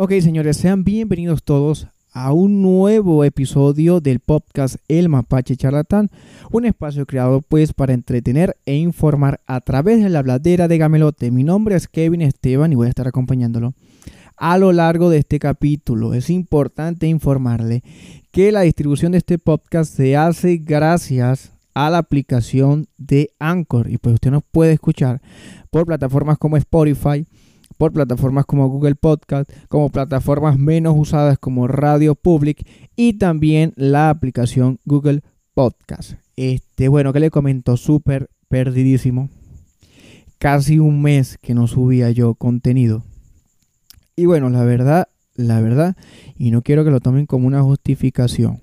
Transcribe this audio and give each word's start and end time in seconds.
Ok, 0.00 0.12
señores, 0.20 0.56
sean 0.56 0.84
bienvenidos 0.84 1.42
todos 1.42 1.88
a 2.12 2.32
un 2.32 2.62
nuevo 2.62 3.24
episodio 3.24 4.00
del 4.00 4.20
podcast 4.20 4.76
El 4.86 5.08
Mapache 5.08 5.56
Charlatán, 5.56 6.08
un 6.52 6.66
espacio 6.66 7.04
creado 7.04 7.42
pues 7.42 7.72
para 7.72 7.94
entretener 7.94 8.56
e 8.64 8.76
informar 8.76 9.40
a 9.48 9.60
través 9.60 10.00
de 10.00 10.08
la 10.08 10.22
bladera 10.22 10.68
de 10.68 10.78
Gamelote. 10.78 11.32
Mi 11.32 11.42
nombre 11.42 11.74
es 11.74 11.88
Kevin 11.88 12.22
Esteban 12.22 12.70
y 12.70 12.76
voy 12.76 12.86
a 12.86 12.90
estar 12.90 13.08
acompañándolo. 13.08 13.74
A 14.36 14.56
lo 14.56 14.72
largo 14.72 15.10
de 15.10 15.18
este 15.18 15.40
capítulo 15.40 16.14
es 16.14 16.30
importante 16.30 17.08
informarle 17.08 17.82
que 18.30 18.52
la 18.52 18.60
distribución 18.60 19.10
de 19.10 19.18
este 19.18 19.36
podcast 19.36 19.92
se 19.92 20.16
hace 20.16 20.58
gracias 20.58 21.50
a 21.74 21.90
la 21.90 21.98
aplicación 21.98 22.86
de 22.98 23.32
Anchor 23.40 23.90
y 23.90 23.98
pues 23.98 24.14
usted 24.14 24.30
nos 24.30 24.44
puede 24.44 24.74
escuchar 24.74 25.20
por 25.72 25.86
plataformas 25.86 26.38
como 26.38 26.56
Spotify, 26.56 27.26
por 27.78 27.92
plataformas 27.92 28.44
como 28.44 28.68
Google 28.68 28.96
Podcast, 28.96 29.50
como 29.68 29.88
plataformas 29.88 30.58
menos 30.58 30.94
usadas 30.96 31.38
como 31.38 31.68
Radio 31.68 32.16
Public 32.16 32.66
y 32.96 33.14
también 33.14 33.72
la 33.76 34.10
aplicación 34.10 34.80
Google 34.84 35.22
Podcast. 35.54 36.14
Este, 36.36 36.88
bueno, 36.88 37.12
que 37.12 37.20
le 37.20 37.30
comento, 37.30 37.76
súper 37.76 38.28
perdidísimo. 38.48 39.30
Casi 40.38 40.78
un 40.78 41.00
mes 41.00 41.38
que 41.38 41.54
no 41.54 41.66
subía 41.66 42.10
yo 42.10 42.34
contenido. 42.34 43.04
Y 44.16 44.26
bueno, 44.26 44.50
la 44.50 44.64
verdad, 44.64 45.08
la 45.34 45.60
verdad, 45.60 45.96
y 46.36 46.50
no 46.50 46.62
quiero 46.62 46.84
que 46.84 46.90
lo 46.90 47.00
tomen 47.00 47.26
como 47.26 47.46
una 47.46 47.62
justificación, 47.62 48.60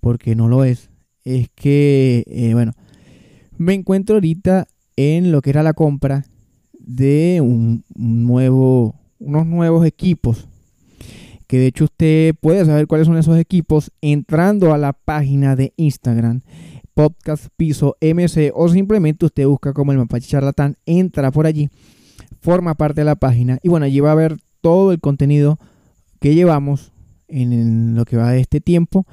porque 0.00 0.34
no 0.34 0.48
lo 0.48 0.64
es, 0.64 0.88
es 1.24 1.50
que, 1.54 2.24
eh, 2.26 2.54
bueno, 2.54 2.72
me 3.58 3.74
encuentro 3.74 4.16
ahorita 4.16 4.68
en 4.96 5.32
lo 5.32 5.42
que 5.42 5.50
era 5.50 5.62
la 5.62 5.74
compra 5.74 6.24
de 6.86 7.40
un, 7.42 7.84
nuevo, 7.94 8.94
unos 9.18 9.46
nuevos 9.46 9.84
equipos. 9.84 10.48
Que 11.46 11.58
de 11.58 11.66
hecho 11.66 11.84
usted 11.84 12.34
puede 12.40 12.64
saber 12.64 12.86
cuáles 12.86 13.06
son 13.06 13.18
esos 13.18 13.38
equipos 13.38 13.92
entrando 14.00 14.72
a 14.72 14.78
la 14.78 14.94
página 14.94 15.54
de 15.54 15.74
Instagram, 15.76 16.40
Podcast 16.94 17.48
Piso 17.56 17.96
MC, 18.00 18.50
o 18.54 18.68
simplemente 18.68 19.26
usted 19.26 19.46
busca 19.46 19.72
como 19.72 19.92
el 19.92 19.98
Mapache 19.98 20.26
Charlatán, 20.26 20.76
entra 20.86 21.30
por 21.30 21.46
allí, 21.46 21.68
forma 22.40 22.74
parte 22.74 23.02
de 23.02 23.04
la 23.04 23.16
página 23.16 23.58
y 23.62 23.68
bueno, 23.68 23.86
allí 23.86 24.00
va 24.00 24.12
a 24.12 24.16
ver 24.16 24.38
todo 24.60 24.90
el 24.92 25.00
contenido 25.00 25.58
que 26.20 26.34
llevamos 26.34 26.92
en 27.28 27.94
lo 27.94 28.04
que 28.04 28.16
va 28.16 28.32
de 28.32 28.40
este 28.40 28.60
tiempo 28.60 29.06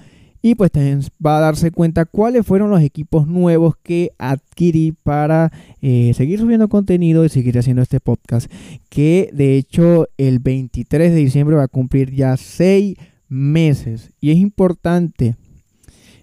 y 0.46 0.56
pues 0.56 0.72
también 0.72 1.00
va 1.26 1.38
a 1.38 1.40
darse 1.42 1.72
cuenta 1.72 2.04
cuáles 2.04 2.46
fueron 2.46 2.70
los 2.70 2.82
equipos 2.82 3.28
nuevos 3.28 3.76
que 3.82 4.12
adquirí 4.18 4.92
para 4.92 5.54
eh, 5.82 6.12
seguir 6.16 6.38
subiendo 6.38 6.68
contenido 6.68 7.24
y 7.24 7.30
seguir 7.30 7.58
haciendo 7.58 7.82
este 7.82 8.02
podcast. 8.02 8.52
Que 8.90 9.30
de 9.32 9.56
hecho 9.56 10.10
el 10.18 10.40
23 10.40 11.12
de 11.14 11.18
diciembre 11.18 11.56
va 11.56 11.64
a 11.64 11.70
cumplir 11.70 12.12
ya 12.12 12.36
seis 12.36 12.98
meses. 13.30 14.12
Y 14.20 14.32
es 14.32 14.38
importante 14.38 15.38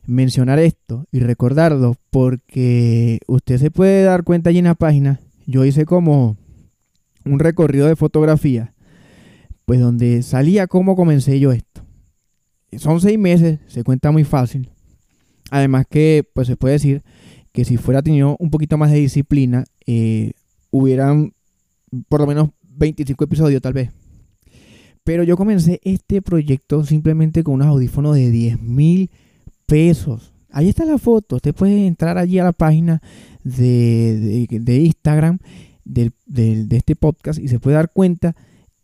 mencionar 0.04 0.58
esto 0.58 1.06
y 1.10 1.20
recordarlo 1.20 1.96
porque 2.10 3.20
usted 3.26 3.56
se 3.56 3.70
puede 3.70 4.02
dar 4.02 4.22
cuenta 4.22 4.50
allí 4.50 4.58
en 4.58 4.66
la 4.66 4.74
página. 4.74 5.18
Yo 5.46 5.64
hice 5.64 5.86
como 5.86 6.36
un 7.24 7.38
recorrido 7.38 7.86
de 7.86 7.96
fotografía, 7.96 8.74
pues 9.64 9.80
donde 9.80 10.22
salía 10.22 10.66
cómo 10.66 10.94
comencé 10.94 11.41
yo 11.41 11.52
esto 11.52 11.70
son 12.78 13.00
seis 13.00 13.18
meses, 13.18 13.58
se 13.66 13.84
cuenta 13.84 14.10
muy 14.10 14.24
fácil. 14.24 14.70
Además 15.50 15.86
que, 15.88 16.24
pues 16.32 16.46
se 16.46 16.56
puede 16.56 16.74
decir 16.74 17.02
que 17.52 17.64
si 17.64 17.76
fuera 17.76 18.02
tenido 18.02 18.36
un 18.38 18.50
poquito 18.50 18.78
más 18.78 18.90
de 18.92 18.98
disciplina, 18.98 19.64
eh, 19.86 20.32
hubieran 20.70 21.32
por 22.08 22.20
lo 22.20 22.26
menos 22.26 22.50
25 22.62 23.24
episodios 23.24 23.60
tal 23.60 23.72
vez. 23.72 23.91
Pero 25.02 25.24
yo 25.24 25.36
comencé 25.36 25.80
este 25.82 26.22
proyecto 26.22 26.84
simplemente 26.84 27.42
con 27.42 27.54
unos 27.54 27.66
audífonos 27.66 28.14
de 28.14 28.30
10 28.30 28.60
mil 28.60 29.10
pesos. 29.66 30.32
Ahí 30.50 30.68
está 30.68 30.84
la 30.84 30.98
foto. 30.98 31.36
Usted 31.36 31.54
puede 31.54 31.86
entrar 31.86 32.18
allí 32.18 32.38
a 32.38 32.44
la 32.44 32.52
página 32.52 33.03
de, 33.42 34.47
Instagram 34.66 35.38
de 35.84 36.66
este 36.70 36.94
podcast 36.94 37.41
y 37.41 37.48
se 37.48 37.59
puede 37.59 37.76
dar 37.76 37.91
cuenta 37.91 38.36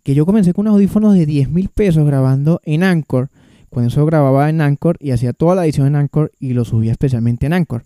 que 0.02 0.14
yo 0.14 0.24
comencé 0.24 0.52
con 0.52 0.62
unos 0.62 0.74
audífonos 0.74 1.14
de 1.14 1.26
10 1.26 1.50
mil 1.50 1.68
pesos 1.68 2.06
grabando 2.06 2.60
en 2.64 2.84
Anchor 2.84 3.28
cuando 3.76 3.88
eso 3.88 4.06
grababa 4.06 4.48
en 4.48 4.62
Anchor 4.62 4.96
y 5.00 5.10
hacía 5.10 5.34
toda 5.34 5.54
la 5.54 5.66
edición 5.66 5.86
en 5.88 5.96
Anchor 5.96 6.32
y 6.40 6.54
lo 6.54 6.64
subía 6.64 6.92
especialmente 6.92 7.44
en 7.44 7.52
Anchor. 7.52 7.84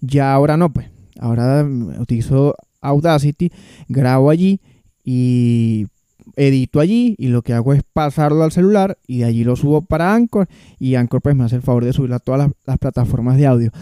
Ya 0.00 0.32
ahora 0.32 0.56
no, 0.56 0.72
pues. 0.72 0.90
Ahora 1.18 1.64
mm, 1.64 2.00
utilizo 2.00 2.54
Audacity, 2.80 3.50
grabo 3.88 4.30
allí 4.30 4.60
y 5.02 5.88
edito 6.36 6.78
allí 6.78 7.16
y 7.18 7.30
lo 7.30 7.42
que 7.42 7.52
hago 7.52 7.72
es 7.72 7.82
pasarlo 7.92 8.44
al 8.44 8.52
celular 8.52 8.96
y 9.08 9.18
de 9.18 9.24
allí 9.24 9.42
lo 9.42 9.56
subo 9.56 9.82
para 9.82 10.14
Anchor 10.14 10.46
y 10.78 10.94
Anchor 10.94 11.20
pues 11.20 11.34
me 11.34 11.42
hace 11.42 11.56
el 11.56 11.62
favor 11.62 11.84
de 11.84 11.92
subirlo 11.92 12.14
a 12.14 12.20
todas 12.20 12.52
las, 12.64 12.78
plataformas 12.78 13.38
de 13.38 13.48
audio. 13.48 13.72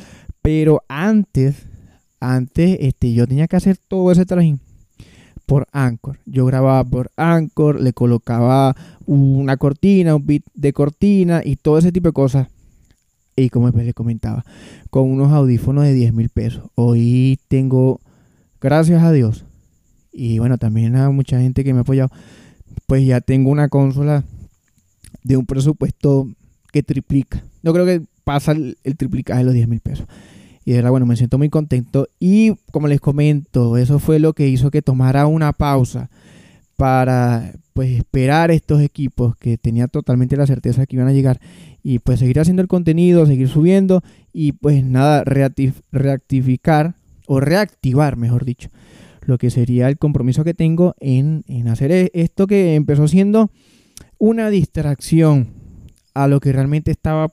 Pero 0.40 0.84
antes, 0.88 1.66
antes 2.18 2.78
este, 2.80 3.12
yo 3.12 3.26
tenía 3.26 3.46
que 3.46 3.56
hacer 3.56 3.76
todo 3.76 4.10
ese 4.10 4.24
trajín 4.24 4.58
por 5.46 5.68
Anchor. 5.72 6.18
Yo 6.26 6.44
grababa 6.44 6.84
por 6.84 7.10
Anchor, 7.16 7.80
le 7.80 7.92
colocaba 7.92 8.76
una 9.06 9.56
cortina, 9.56 10.16
un 10.16 10.26
beat 10.26 10.42
de 10.54 10.72
cortina 10.72 11.40
y 11.44 11.56
todo 11.56 11.78
ese 11.78 11.92
tipo 11.92 12.08
de 12.08 12.12
cosas. 12.12 12.48
Y 13.36 13.50
como 13.50 13.70
les 13.70 13.94
comentaba, 13.94 14.44
con 14.90 15.10
unos 15.10 15.32
audífonos 15.32 15.84
de 15.84 15.94
10 15.94 16.12
mil 16.14 16.28
pesos. 16.30 16.64
Hoy 16.74 17.38
tengo, 17.48 18.00
gracias 18.60 19.02
a 19.02 19.12
Dios, 19.12 19.44
y 20.10 20.38
bueno, 20.38 20.56
también 20.56 20.96
a 20.96 21.10
mucha 21.10 21.38
gente 21.40 21.62
que 21.62 21.74
me 21.74 21.80
ha 21.80 21.82
apoyado, 21.82 22.10
pues 22.86 23.06
ya 23.06 23.20
tengo 23.20 23.50
una 23.50 23.68
consola 23.68 24.24
de 25.22 25.36
un 25.36 25.44
presupuesto 25.44 26.28
que 26.72 26.82
triplica. 26.82 27.44
Yo 27.62 27.74
creo 27.74 27.84
que 27.84 28.02
pasa 28.24 28.52
el, 28.52 28.78
el 28.82 28.96
triplicaje 28.96 29.40
de 29.40 29.44
los 29.44 29.54
10 29.54 29.68
mil 29.68 29.80
pesos. 29.80 30.06
Y 30.66 30.72
de 30.72 30.78
verdad, 30.78 30.90
bueno, 30.90 31.06
me 31.06 31.16
siento 31.16 31.38
muy 31.38 31.48
contento. 31.48 32.08
Y 32.18 32.56
como 32.72 32.88
les 32.88 33.00
comento, 33.00 33.76
eso 33.76 34.00
fue 34.00 34.18
lo 34.18 34.32
que 34.32 34.48
hizo 34.48 34.72
que 34.72 34.82
tomara 34.82 35.28
una 35.28 35.52
pausa 35.52 36.10
para 36.76 37.52
pues 37.72 37.96
esperar 37.96 38.50
estos 38.50 38.82
equipos 38.82 39.36
que 39.36 39.58
tenía 39.58 39.86
totalmente 39.86 40.36
la 40.36 40.46
certeza 40.46 40.84
que 40.84 40.96
iban 40.96 41.06
a 41.06 41.12
llegar 41.12 41.40
y 41.84 42.00
pues 42.00 42.18
seguir 42.18 42.40
haciendo 42.40 42.62
el 42.62 42.68
contenido, 42.68 43.26
seguir 43.26 43.48
subiendo 43.48 44.02
y 44.32 44.52
pues 44.52 44.82
nada, 44.82 45.22
reactivar 45.24 46.94
o 47.26 47.38
reactivar, 47.38 48.16
mejor 48.16 48.44
dicho, 48.44 48.70
lo 49.22 49.38
que 49.38 49.50
sería 49.50 49.88
el 49.88 49.98
compromiso 49.98 50.42
que 50.42 50.54
tengo 50.54 50.96
en, 50.98 51.44
en 51.46 51.68
hacer 51.68 51.92
e-, 51.92 52.10
esto 52.12 52.48
que 52.48 52.74
empezó 52.74 53.06
siendo 53.06 53.50
una 54.18 54.50
distracción 54.50 55.48
a 56.12 56.26
lo 56.26 56.40
que 56.40 56.52
realmente 56.52 56.90
estaba 56.90 57.32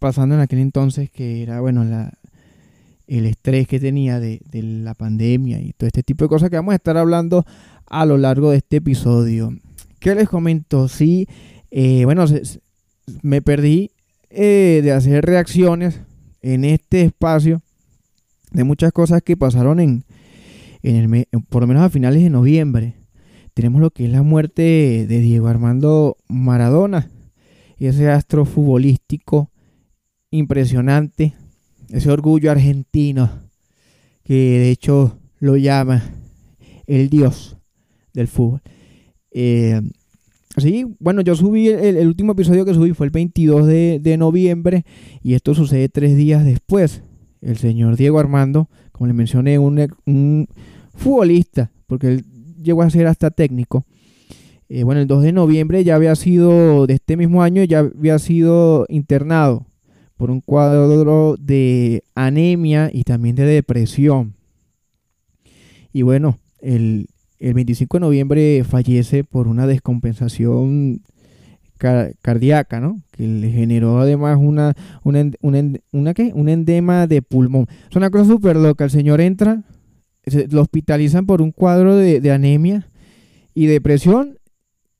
pasando 0.00 0.34
en 0.34 0.42
aquel 0.42 0.58
entonces, 0.58 1.08
que 1.08 1.42
era, 1.42 1.60
bueno, 1.60 1.84
la, 1.84 2.12
el 3.06 3.26
estrés 3.26 3.66
que 3.66 3.80
tenía 3.80 4.20
de, 4.20 4.40
la 4.52 4.94
pandemia 4.94 5.60
y 5.60 5.72
todo 5.72 5.86
este 5.86 6.02
tipo 6.02 6.24
de 6.24 6.28
cosas 6.28 6.50
que 6.50 6.56
vamos 6.56 6.72
a 6.72 6.76
estar 6.76 6.96
hablando 6.96 7.44
a 7.86 8.06
lo 8.06 8.16
largo 8.16 8.50
de 8.50 8.58
este 8.58 8.76
episodio. 8.76 9.56
¿Qué 9.98 10.14
les 10.14 10.28
comento? 10.28 10.88
Sí, 10.88 11.28
eh, 11.70 12.04
bueno, 12.04 12.24
me 13.22 13.42
perdí 13.42 13.90
eh, 14.30 14.80
de 14.82 14.92
hacer 14.92 15.24
reacciones 15.24 16.00
en 16.42 16.64
este 16.64 17.02
espacio 17.02 17.62
de 18.52 18.64
muchas 18.64 18.92
cosas 18.92 19.22
que 19.22 19.36
pasaron 19.36 19.80
en, 19.80 20.04
en 20.82 21.14
el 21.14 21.26
por 21.48 21.62
lo 21.62 21.66
menos 21.66 21.82
a 21.82 21.90
finales 21.90 22.22
de 22.22 22.30
noviembre. 22.30 22.94
Tenemos 23.54 23.80
lo 23.80 23.90
que 23.90 24.06
es 24.06 24.10
la 24.10 24.22
muerte 24.22 25.06
de 25.08 25.20
Diego 25.20 25.48
Armando 25.48 26.16
Maradona, 26.28 27.08
ese 27.78 28.10
astro 28.10 28.44
futbolístico 28.44 29.50
impresionante 30.30 31.34
ese 31.90 32.10
orgullo 32.10 32.50
argentino 32.50 33.30
que 34.24 34.34
de 34.34 34.70
hecho 34.70 35.18
lo 35.38 35.56
llama 35.56 36.02
el 36.86 37.10
dios 37.10 37.56
del 38.12 38.28
fútbol. 38.28 38.62
Eh, 39.30 39.80
sí, 40.56 40.86
bueno, 40.98 41.20
yo 41.20 41.34
subí 41.34 41.68
el, 41.68 42.06
último 42.06 42.32
episodio 42.32 42.64
que 42.64 42.74
subí 42.74 42.92
fue 42.92 43.06
el 43.06 43.10
22 43.10 43.66
de, 43.66 44.16
noviembre 44.18 44.84
y 45.22 45.34
esto 45.34 45.54
sucede 45.54 45.88
tres 45.88 46.16
días 46.16 46.44
después. 46.44 47.02
El 47.40 47.58
señor 47.58 47.96
Diego 47.96 48.18
Armando, 48.18 48.70
como 48.92 49.06
le 49.06 49.12
mencioné, 49.12 49.58
un, 49.58 50.48
futbolista, 50.94 51.70
porque 51.86 52.08
él 52.08 52.24
llegó 52.62 52.82
a 52.82 52.90
ser 52.90 53.06
hasta 53.06 53.30
técnico. 53.30 53.84
Eh, 54.70 54.84
bueno, 54.84 55.02
el 55.02 55.06
2 55.06 55.22
de 55.24 55.32
noviembre 55.32 55.84
ya 55.84 55.96
había 55.96 56.14
sido, 56.14 56.86
de 56.86 56.94
este 56.94 57.18
mismo 57.18 57.42
año, 57.42 57.62
ya 57.64 57.80
había 57.80 58.18
sido 58.18 58.86
internado 58.88 59.66
por 60.16 60.30
un 60.30 60.40
cuadro 60.40 61.36
de 61.36 62.04
anemia 62.14 62.90
y 62.92 63.04
también 63.04 63.36
de 63.36 63.44
depresión. 63.44 64.34
Y 65.92 66.02
bueno, 66.02 66.38
el, 66.60 67.08
25 67.40 67.96
de 67.96 68.00
noviembre 68.00 68.64
fallece 68.64 69.24
por 69.24 69.48
una 69.48 69.66
descompensación 69.66 71.02
cardíaca, 72.22 72.80
¿no? 72.80 73.02
Que 73.10 73.26
le 73.26 73.50
generó 73.50 73.98
además 73.98 74.38
una, 74.40 74.74
una, 75.02 75.30
un 75.92 76.48
endema 76.48 77.06
de 77.06 77.20
pulmón. 77.20 77.66
Es 77.90 77.96
una 77.96 78.10
cosa 78.10 78.24
súper 78.24 78.56
loca. 78.56 78.84
El 78.84 78.90
señor 78.90 79.20
entra, 79.20 79.62
lo 80.50 80.62
hospitalizan 80.62 81.26
por 81.26 81.42
un 81.42 81.50
cuadro 81.50 81.96
de, 81.96 82.20
de 82.20 82.30
anemia 82.30 82.88
y 83.52 83.66
depresión 83.66 84.38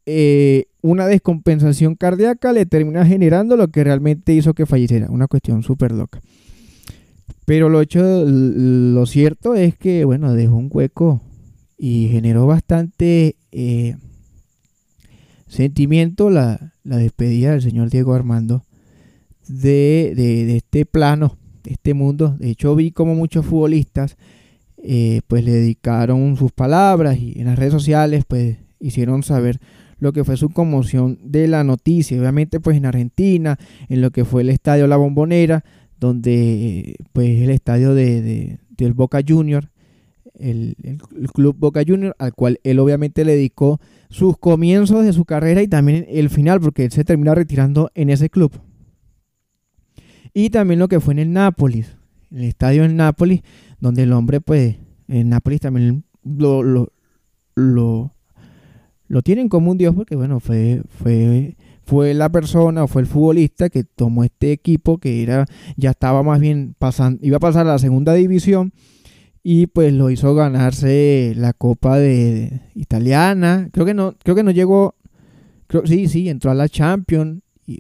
eh, 0.07 0.67
una 0.85 1.07
descompensación 1.07 1.95
cardíaca 1.95 2.53
le 2.53 2.67
termina 2.67 3.07
generando 3.07 3.57
lo 3.57 3.69
que 3.69 3.83
realmente 3.83 4.35
hizo 4.35 4.53
que 4.53 4.67
falleciera. 4.67 5.11
Una 5.11 5.29
cuestión 5.29 5.63
súper 5.63 5.93
loca. 5.93 6.21
Pero 7.47 7.71
lo 7.71 7.81
hecho, 7.81 8.03
lo 8.27 9.07
cierto 9.07 9.55
es 9.55 9.79
que, 9.79 10.05
bueno, 10.05 10.35
dejó 10.35 10.57
un 10.57 10.69
hueco 10.71 11.23
y 11.79 12.09
generó 12.09 12.47
bastante 12.47 13.37
eh, 13.51 13.97
sentimiento 15.47 16.29
la, 16.29 16.75
despedida 16.83 17.53
del 17.53 17.63
señor 17.63 17.89
Diego 17.89 18.13
Armando 18.13 18.67
de, 19.49 20.55
este 20.55 20.85
plano, 20.85 21.39
de 21.63 21.73
este 21.73 21.95
mundo. 21.95 22.37
De 22.39 22.51
hecho, 22.51 22.75
vi 22.75 22.91
como 22.91 23.15
muchos 23.15 23.47
futbolistas 23.47 24.19
eh, 24.83 25.23
pues 25.29 25.47
le 25.47 25.53
dedicaron 25.53 26.37
sus 26.37 26.53
palabras 26.53 27.17
y 27.17 27.41
en 27.41 27.47
las 27.47 27.59
redes 27.59 27.73
sociales 27.73 28.25
pues 28.29 28.59
hicieron 28.81 29.23
saber 29.23 29.59
lo 29.99 30.13
que 30.13 30.25
fue 30.25 30.37
su 30.37 30.51
conmoción 30.51 31.19
de 31.23 31.49
la 31.49 31.65
noticia. 31.65 32.19
Obviamente 32.19 32.61
pues 32.61 32.77
en 32.77 32.87
Argentina, 32.87 33.59
en 33.89 34.01
lo 34.01 34.11
que 34.11 34.25
fue 34.25 34.43
el 34.43 34.51
estadio 34.51 34.87
La 34.87 34.97
Bombonera, 34.97 35.65
donde 35.99 36.97
pues 37.13 37.43
el 37.43 37.51
estadio 37.51 37.95
de, 37.95 38.59
del 38.77 38.93
Boca 38.93 39.21
Junior, 39.27 39.71
el, 40.39 40.77
club 41.33 41.57
Boca 41.59 41.83
Junior, 41.87 42.15
al 42.19 42.35
cual 42.35 42.61
él 42.65 42.79
obviamente 42.79 43.25
le 43.25 43.37
dedicó 43.37 43.81
sus 44.11 44.37
comienzos 44.39 45.05
de 45.05 45.13
su 45.13 45.25
carrera 45.25 45.63
y 45.63 45.69
también 45.69 46.07
el 46.09 46.31
final, 46.31 46.61
porque 46.61 46.85
él 46.85 46.93
se 46.93 47.05
termina 47.05 47.35
retirando 47.35 47.91
en 47.95 48.11
ese 48.11 48.31
club. 48.31 48.53
Y 50.33 50.51
también 50.51 50.81
lo 50.81 50.89
que 50.89 51.01
fue 51.01 51.15
en 51.15 51.21
el 51.21 51.33
Nápoles, 51.33 51.97
el 52.31 52.45
estadio 52.45 52.85
en 52.85 52.97
Nápoles, 52.97 53.43
donde 53.81 54.03
el 54.03 54.13
hombre 54.13 54.41
pues 54.41 54.77
en 55.09 55.29
Nápoles 55.29 55.61
también 55.61 56.05
lo, 56.25 56.63
lo, 57.55 58.14
lo 59.15 59.23
tienen 59.23 59.49
como 59.49 59.71
un 59.71 59.79
dios 59.79 59.95
porque 59.95 60.17
bueno, 60.17 60.41
fue, 60.41 60.83
fue 60.89 61.57
fue 61.85 62.15
la 62.15 62.31
persona 62.31 62.83
o 62.83 62.89
fue 62.89 63.03
el 63.03 63.07
futbolista 63.07 63.71
que 63.71 63.85
tomó 63.85 64.25
este 64.25 64.51
equipo 64.51 64.99
que 64.99 65.23
era 65.23 65.47
ya 65.77 65.91
estaba 65.91 66.25
más 66.25 66.41
bien 66.41 66.75
pasando 66.81 67.25
iba 67.25 67.37
a 67.37 67.41
pasar 67.41 67.65
a 67.65 67.71
la 67.71 67.79
segunda 67.79 68.13
división 68.15 68.73
y 69.45 69.69
pues 69.69 69.93
lo 69.93 70.11
hizo 70.11 70.35
ganarse 70.35 71.33
la 71.37 71.53
Copa 71.53 71.97
de, 71.99 72.61
italiana. 72.75 73.69
Creo 73.71 73.87
que 73.87 73.95
no 73.95 74.17
creo 74.21 74.35
que 74.35 74.43
no 74.43 74.51
llegó 74.51 74.97
sí 75.85 76.09
sí 76.09 76.29
entró 76.29 76.51
a 76.51 76.55
la 76.55 76.69
Champions 76.69 77.41
y 77.69 77.79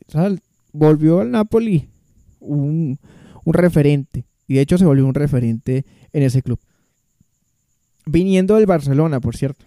volvió 0.73 1.19
al 1.19 1.33
Napoli 1.33 1.89
un, 2.39 2.97
un 3.43 3.55
referente 3.55 4.25
y 4.47 4.55
de 4.55 4.61
hecho 4.61 4.79
se 4.79 4.85
volvió 4.85 5.05
un 5.05 5.15
referente 5.15 5.85
en 6.13 6.23
ese 6.23 6.43
club. 6.43 6.61
Viniendo 8.07 8.55
del 8.55 8.67
Barcelona 8.67 9.19
por 9.19 9.37
cierto 9.37 9.65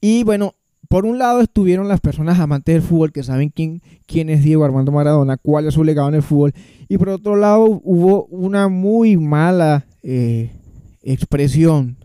y 0.00 0.24
bueno 0.24 0.54
por 0.88 1.04
un 1.04 1.18
lado 1.18 1.40
estuvieron 1.40 1.88
las 1.88 2.00
personas 2.00 2.38
amantes 2.38 2.74
del 2.74 2.82
fútbol 2.82 3.12
que 3.12 3.22
saben 3.22 3.50
quién, 3.50 3.82
quién 4.06 4.30
es 4.30 4.42
Diego 4.42 4.64
Armando 4.64 4.92
Maradona, 4.92 5.36
cuál 5.36 5.66
es 5.66 5.74
su 5.74 5.84
legado 5.84 6.08
en 6.08 6.14
el 6.14 6.22
fútbol. 6.22 6.52
Y 6.88 6.98
por 6.98 7.08
otro 7.08 7.36
lado 7.36 7.64
hubo 7.82 8.26
una 8.26 8.68
muy 8.68 9.16
mala 9.16 9.86
eh, 10.02 10.52
expresión 11.02 11.96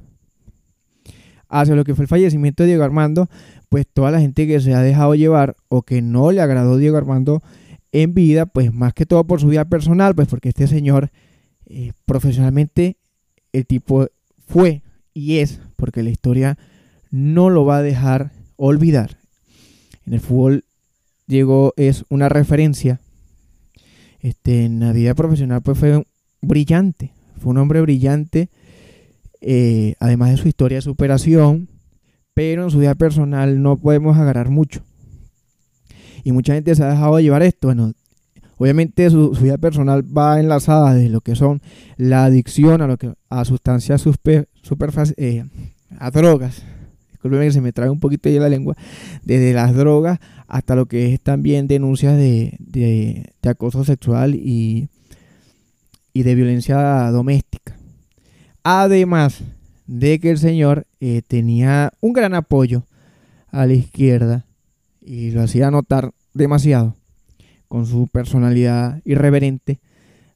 hacia 1.48 1.76
lo 1.76 1.84
que 1.84 1.96
fue 1.96 2.04
el 2.04 2.10
fallecimiento 2.10 2.64
de 2.64 2.68
Diego 2.68 2.84
Armando, 2.84 3.30
pues 3.70 3.86
toda 3.88 4.12
la 4.12 4.20
gente 4.20 4.48
que 4.48 4.60
se 4.60 4.74
ha 4.74 4.82
dejado 4.82 5.16
llevar 5.16 5.56
o 5.68 5.84
que 5.84 6.02
no 6.02 6.32
le 6.32 6.42
agradó 6.42 6.78
Diego 6.78 6.98
Armando 6.98 7.44
en 7.92 8.14
vida, 8.14 8.46
pues 8.46 8.74
más 8.74 8.94
que 8.94 9.06
todo 9.06 9.26
por 9.26 9.42
su 9.42 9.48
vida 9.48 9.66
personal, 9.66 10.16
pues 10.16 10.28
porque 10.28 10.50
este 10.50 10.68
señor 10.68 11.12
eh, 11.66 11.92
profesionalmente 12.06 12.98
el 13.52 13.66
tipo 13.66 14.08
fue 14.48 14.82
y 15.14 15.40
es, 15.40 15.60
porque 15.76 16.04
la 16.04 16.10
historia 16.10 16.58
no 17.12 17.50
lo 17.50 17.66
va 17.66 17.78
a 17.78 17.82
dejar 17.84 18.32
olvidar. 18.56 19.18
En 20.06 20.14
el 20.14 20.20
fútbol, 20.20 20.64
Diego 21.28 21.74
es 21.78 22.06
una 22.10 22.30
referencia. 22.30 23.00
Este, 24.22 24.66
en 24.66 24.80
la 24.80 24.94
vida 24.94 25.14
profesional, 25.14 25.62
pues 25.62 25.78
fue 25.78 26.04
brillante. 26.42 27.12
Fue 27.40 27.52
un 27.52 27.58
hombre 27.58 27.82
brillante, 27.82 28.50
eh, 29.42 29.96
además 30.00 30.32
de 30.32 30.38
su 30.38 30.48
historia 30.48 30.78
de 30.78 30.84
superación. 30.84 31.70
Pero 32.34 32.64
en 32.64 32.72
su 32.72 32.80
vida 32.80 32.96
personal 32.96 33.62
no 33.62 33.78
podemos 33.78 34.18
agarrar 34.18 34.50
mucho. 34.50 34.82
Y 36.24 36.32
mucha 36.32 36.54
gente 36.54 36.74
se 36.76 36.84
ha 36.84 36.92
dejado 36.92 37.20
llevar 37.20 37.44
esto. 37.44 37.68
Bueno, 37.68 37.94
obviamente 38.58 39.10
su, 39.10 39.32
vida 39.32 39.58
personal 39.58 40.06
va 40.18 40.40
enlazada 40.40 40.94
de 40.94 41.10
lo 41.10 41.22
que 41.22 41.36
son 41.36 41.62
la 41.98 42.26
adicción 42.26 42.82
a 42.82 42.88
lo 42.88 42.98
que 42.98 43.14
a 43.30 43.44
sustancias 43.44 44.02
super 44.02 44.48
eh, 45.18 45.46
a 46.00 46.12
drogas 46.12 46.64
se 47.52 47.62
me 47.62 47.74
trae 47.74 47.90
un 47.90 48.00
poquito 48.00 48.30
de 48.30 48.40
la 48.40 48.50
lengua, 48.50 48.76
desde 49.24 49.54
las 49.54 49.76
drogas 49.76 50.20
hasta 50.48 50.76
lo 50.76 50.86
que 50.86 51.14
es 51.14 51.22
también 51.22 51.68
denuncias 51.68 52.18
de, 52.18 53.30
acoso 53.44 53.84
sexual 53.84 54.36
y, 54.36 54.90
y, 56.14 56.24
de 56.24 56.36
violencia 56.36 57.10
doméstica. 57.12 57.78
Además 58.64 59.42
de 59.88 60.20
que 60.20 60.30
el 60.32 60.38
señor 60.38 60.86
eh, 61.00 61.22
tenía 61.28 61.92
un 62.02 62.14
gran 62.14 62.34
apoyo 62.34 62.84
a 63.50 63.66
la 63.66 63.74
izquierda 63.74 64.46
y 65.02 65.32
lo 65.32 65.42
hacía 65.42 65.72
notar 65.72 66.12
demasiado 66.34 66.96
con 67.68 67.86
su 67.86 68.08
personalidad 68.08 69.02
irreverente 69.06 69.80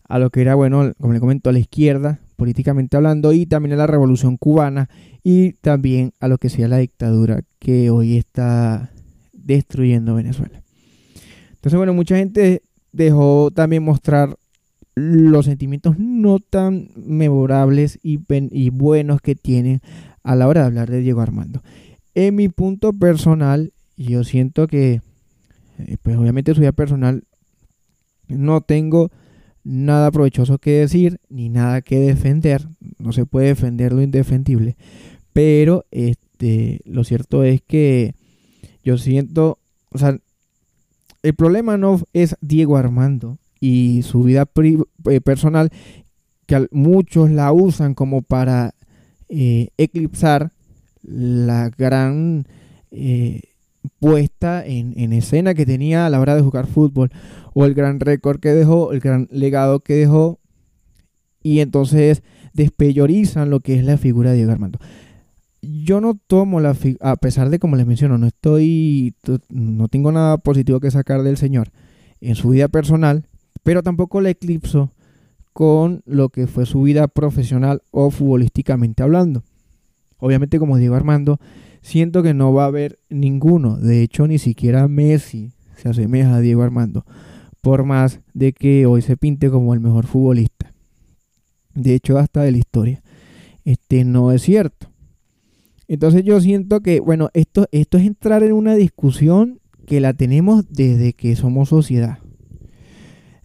a 0.07 0.19
lo 0.19 0.29
que 0.29 0.41
era, 0.41 0.55
bueno, 0.55 0.93
como 0.99 1.13
le 1.13 1.19
comento, 1.19 1.49
a 1.49 1.53
la 1.53 1.59
izquierda, 1.59 2.19
políticamente 2.35 2.97
hablando, 2.97 3.33
y 3.33 3.45
también 3.45 3.73
a 3.73 3.77
la 3.77 3.87
revolución 3.87 4.37
cubana 4.37 4.89
y 5.23 5.53
también 5.53 6.13
a 6.19 6.27
lo 6.27 6.37
que 6.37 6.49
sea 6.49 6.67
la 6.67 6.77
dictadura 6.77 7.41
que 7.59 7.89
hoy 7.89 8.17
está 8.17 8.91
destruyendo 9.33 10.15
Venezuela. 10.15 10.61
Entonces, 11.53 11.77
bueno, 11.77 11.93
mucha 11.93 12.17
gente 12.17 12.61
dejó 12.91 13.51
también 13.51 13.83
mostrar 13.83 14.37
los 14.95 15.45
sentimientos 15.45 15.99
no 15.99 16.39
tan 16.39 16.89
memorables 16.95 17.99
y, 18.01 18.19
buenos 18.69 19.21
que 19.21 19.35
tienen 19.35 19.81
a 20.23 20.35
la 20.35 20.47
hora 20.47 20.61
de 20.61 20.67
hablar 20.67 20.89
de 20.89 21.01
Diego 21.01 21.21
Armando. 21.21 21.61
En 22.13 22.35
mi 22.35 22.47
punto 22.47 22.93
personal, 22.93 23.73
yo 23.97 24.23
siento 24.23 24.67
que, 24.67 25.01
eh, 25.79 25.97
pues 26.01 26.15
obviamente 26.15 26.53
su 26.53 26.61
vida 26.61 26.71
personal, 26.71 27.23
no 28.27 28.61
tengo 28.61 29.11
nada 29.65 30.11
provechoso 30.11 30.59
que 30.59 30.71
decir 30.71 31.19
ni 31.27 31.49
nada 31.49 31.81
que 31.81 31.99
defender. 31.99 32.65
No 32.97 33.11
se 33.11 33.25
puede 33.25 33.47
defender 33.47 33.91
lo 33.91 34.01
indefendible. 34.01 34.77
Pero 35.33 35.83
este, 35.91 36.79
lo 36.85 37.03
cierto 37.03 37.43
es 37.43 37.61
que 37.61 38.15
yo 38.83 38.97
siento, 38.97 39.59
o 39.89 39.97
sea, 39.97 40.17
el 41.23 41.33
problema 41.33 41.75
no 41.77 41.99
es 42.13 42.37
Diego 42.39 42.77
Armando 42.77 43.39
y 43.59 44.03
su 44.03 44.23
vida 44.23 44.47
eh, 45.09 45.21
personal, 45.21 45.71
que 46.45 46.67
muchos 46.71 47.31
la 47.31 47.51
usan 47.51 47.95
como 47.95 48.21
para 48.21 48.75
eh, 49.27 49.69
eclipsar 49.77 50.51
la 51.01 51.71
gran 51.75 52.47
eh, 52.91 53.41
puesta 53.99 54.65
en, 54.65 54.93
en, 54.97 55.13
escena 55.13 55.53
que 55.53 55.65
tenía 55.65 56.05
a 56.05 56.09
la 56.09 56.19
hora 56.19 56.35
de 56.35 56.41
jugar 56.41 56.67
fútbol, 56.67 57.11
o 57.53 57.65
el 57.65 57.73
gran 57.73 57.99
récord 57.99 58.39
que 58.39 58.49
dejó, 58.49 58.91
el 58.91 58.99
gran 58.99 59.27
legado 59.31 59.79
que 59.79 59.93
dejó, 59.95 60.39
y 61.41 61.59
entonces 61.59 62.23
despellorizan 62.53 63.49
lo 63.49 63.59
que 63.59 63.75
es 63.75 63.83
la 63.83 63.97
figura 63.97 64.31
de 64.31 64.37
Diego 64.37 64.51
Armando 64.51 64.79
yo 65.65 66.01
no 66.01 66.15
tomo 66.27 66.59
la 66.59 66.75
a 67.01 67.15
pesar 67.15 67.49
de 67.49 67.59
como 67.59 67.75
les 67.75 67.85
menciono, 67.85 68.17
no 68.17 68.27
estoy 68.27 69.15
no 69.49 69.87
tengo 69.87 70.11
nada 70.11 70.37
positivo 70.37 70.79
que 70.79 70.91
sacar 70.91 71.23
del 71.23 71.37
señor 71.37 71.69
en 72.21 72.35
su 72.35 72.49
vida 72.49 72.67
personal, 72.67 73.25
pero 73.63 73.83
tampoco 73.83 74.21
la 74.21 74.29
eclipso 74.29 74.91
con 75.53 76.01
lo 76.05 76.29
que 76.29 76.47
fue 76.47 76.65
su 76.65 76.81
vida 76.81 77.07
profesional 77.07 77.81
o 77.91 78.11
futbolísticamente 78.11 79.03
hablando. 79.03 79.43
Obviamente, 80.17 80.59
como 80.59 80.77
digo 80.77 80.95
Armando, 80.95 81.39
siento 81.85 82.23
que 82.23 82.33
no 82.33 82.51
va 82.51 82.63
a 82.63 82.67
haber 82.67 82.99
ninguno, 83.09 83.77
de 83.77 84.01
hecho 84.01 84.27
ni 84.27 84.39
siquiera 84.39 84.87
Messi 84.87 85.51
se 85.77 85.87
asemeja 85.87 86.35
a 86.35 86.39
Diego 86.39 86.63
Armando, 86.63 87.05
por 87.61 87.83
más 87.83 88.21
de 88.33 88.53
que 88.53 88.87
hoy 88.87 89.03
se 89.03 89.17
pinte 89.17 89.51
como 89.51 89.71
el 89.73 89.79
mejor 89.79 90.07
futbolista. 90.07 90.73
De 91.75 91.93
hecho, 91.93 92.17
hasta 92.17 92.41
de 92.41 92.51
la 92.51 92.57
historia. 92.57 93.03
Este 93.65 94.03
no 94.03 94.31
es 94.31 94.41
cierto. 94.41 94.89
Entonces 95.87 96.23
yo 96.23 96.41
siento 96.41 96.81
que, 96.81 96.99
bueno, 96.99 97.29
esto, 97.33 97.67
esto 97.71 97.99
es 97.99 98.05
entrar 98.05 98.41
en 98.41 98.53
una 98.53 98.73
discusión 98.73 99.59
que 99.85 99.99
la 99.99 100.13
tenemos 100.13 100.65
desde 100.69 101.13
que 101.13 101.35
somos 101.35 101.69
sociedad, 101.69 102.17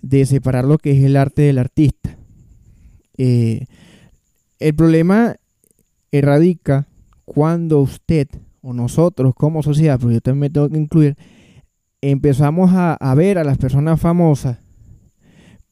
de 0.00 0.24
separar 0.24 0.64
lo 0.64 0.78
que 0.78 0.92
es 0.92 1.04
el 1.04 1.16
arte 1.16 1.42
del 1.42 1.58
artista. 1.58 2.16
Eh, 3.18 3.66
el 4.60 4.74
problema 4.74 5.36
radica 6.10 6.86
cuando 7.32 7.78
usted 7.78 8.26
o 8.60 8.72
nosotros 8.72 9.34
como 9.36 9.62
sociedad, 9.62 10.00
porque 10.00 10.14
yo 10.14 10.20
también 10.20 10.40
me 10.40 10.50
tengo 10.50 10.68
que 10.68 10.78
incluir, 10.78 11.16
empezamos 12.00 12.72
a, 12.74 13.14
ver 13.14 13.38
a 13.38 13.44
las 13.44 13.56
personas 13.56 14.00
famosas 14.00 14.58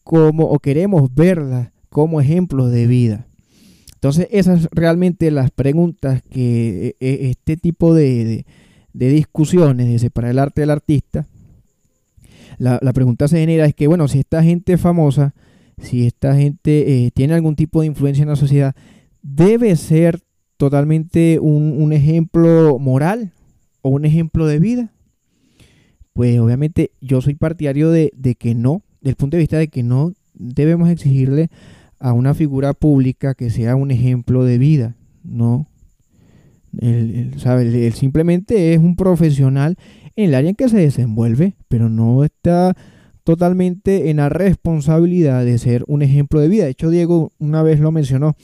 como, 0.05 0.45
o 0.45 0.61
queremos 0.61 1.13
verlas 1.13 1.73
como 1.89 2.21
ejemplos 2.21 2.71
de 2.71 2.87
vida. 2.87 3.27
Entonces, 3.95 4.29
esas 4.31 4.69
realmente 4.71 5.33
las 5.33 5.51
preguntas 5.51 6.23
que 6.31 6.95
e, 7.01 7.07
e, 7.07 7.31
este 7.31 7.57
tipo 7.57 7.93
de, 7.93 8.47
de 8.93 9.09
discusiones, 9.09 9.89
de 9.89 9.99
separar 9.99 10.31
el 10.31 10.39
arte 10.39 10.61
del 10.61 10.71
artista, 10.71 11.27
la, 12.59 12.93
pregunta 12.93 13.27
se 13.27 13.41
genera 13.41 13.67
es 13.67 13.75
que, 13.75 13.89
bueno, 13.89 14.07
si 14.07 14.21
esta 14.21 14.45
gente 14.45 14.79
famosa, 14.79 15.35
si 15.83 16.07
esta 16.07 16.37
gente 16.37 17.07
eh, 17.07 17.11
tiene 17.13 17.35
algún 17.35 17.57
tipo 17.57 17.81
de 17.81 17.89
influencia 17.89 18.23
en 18.23 18.29
la 18.29 18.37
sociedad, 18.37 18.77
debe 19.23 19.75
ser 19.75 20.21
totalmente 20.59 21.39
un, 21.41 21.93
ejemplo 21.93 22.79
moral 22.79 23.33
o 23.81 23.89
un 23.89 24.05
ejemplo 24.05 24.47
de 24.47 24.59
vida. 24.59 24.93
Pues 26.13 26.39
obviamente 26.41 26.91
yo 27.01 27.23
soy 27.23 27.37
partidario 27.37 27.91
de, 27.91 28.11
que 28.39 28.55
no, 28.55 28.83
del 29.01 29.15
punto 29.15 29.37
de 29.37 29.43
vista 29.43 29.57
de 29.57 29.69
que 29.69 29.85
no 29.85 30.13
debemos 30.35 30.91
exigirle 30.91 31.49
a 32.01 32.13
una 32.13 32.35
figura 32.35 32.75
pública 32.75 33.35
que 33.35 33.51
sea 33.51 33.77
un 33.77 33.91
ejemplo 33.91 34.45
de 34.45 34.59
vida, 34.59 34.97
no. 35.23 35.67
Él, 36.81 37.33
simplemente 37.95 38.75
es 38.75 38.79
un 38.79 38.95
profesional 38.95 39.77
en 40.17 40.29
el 40.29 40.35
área 40.35 40.51
en 40.51 40.57
que 40.57 40.69
se 40.69 40.77
desenvuelve, 40.77 41.55
pero 41.69 41.89
no 41.89 42.25
está 42.25 42.77
totalmente 43.23 44.11
en 44.11 44.19
la 44.19 44.29
responsabilidad 44.29 45.45
de 45.45 45.59
ser 45.59 45.85
un 45.87 46.03
ejemplo 46.03 46.41
de 46.41 46.49
vida. 46.49 46.65
De 46.65 46.71
hecho, 46.71 46.91
Diego 46.91 47.31
una 47.39 47.63
vez 47.63 47.79
lo 47.79 47.93
mencionó, 47.93 48.37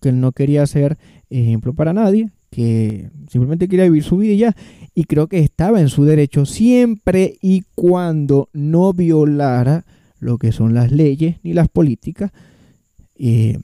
que 0.00 0.10
él 0.10 0.20
no 0.20 0.32
quería 0.32 0.66
ser 0.66 0.98
ejemplo 1.30 1.74
para 1.74 1.92
nadie, 1.92 2.30
que 2.50 3.10
simplemente 3.28 3.68
quería 3.68 3.84
vivir 3.84 4.04
su 4.04 4.16
vida 4.16 4.32
y 4.32 4.38
ya. 4.38 4.56
Y 4.94 5.04
creo 5.04 5.26
que 5.26 5.40
estaba 5.40 5.80
en 5.80 5.88
su 5.88 6.04
derecho 6.04 6.46
siempre 6.46 7.38
y 7.40 7.64
cuando 7.74 8.48
no 8.52 8.92
violara 8.92 9.84
lo 10.20 10.38
que 10.38 10.52
son 10.52 10.74
las 10.74 10.92
leyes 10.92 11.36
ni 11.42 11.52
las 11.52 11.68
políticas 11.68 12.30
eh, 13.16 13.58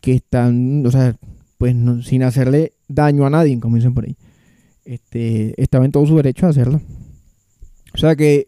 que 0.00 0.14
están, 0.14 0.86
o 0.86 0.90
sea, 0.90 1.16
pues 1.56 1.74
sin 2.02 2.22
hacerle 2.22 2.74
daño 2.86 3.26
a 3.26 3.30
nadie, 3.30 3.58
como 3.58 3.76
dicen 3.76 3.94
por 3.94 4.04
ahí 4.04 4.16
este, 4.88 5.60
estaba 5.62 5.84
en 5.84 5.92
todo 5.92 6.06
su 6.06 6.16
derecho 6.16 6.46
a 6.46 6.50
hacerlo. 6.50 6.80
O 7.92 7.98
sea 7.98 8.16
que 8.16 8.47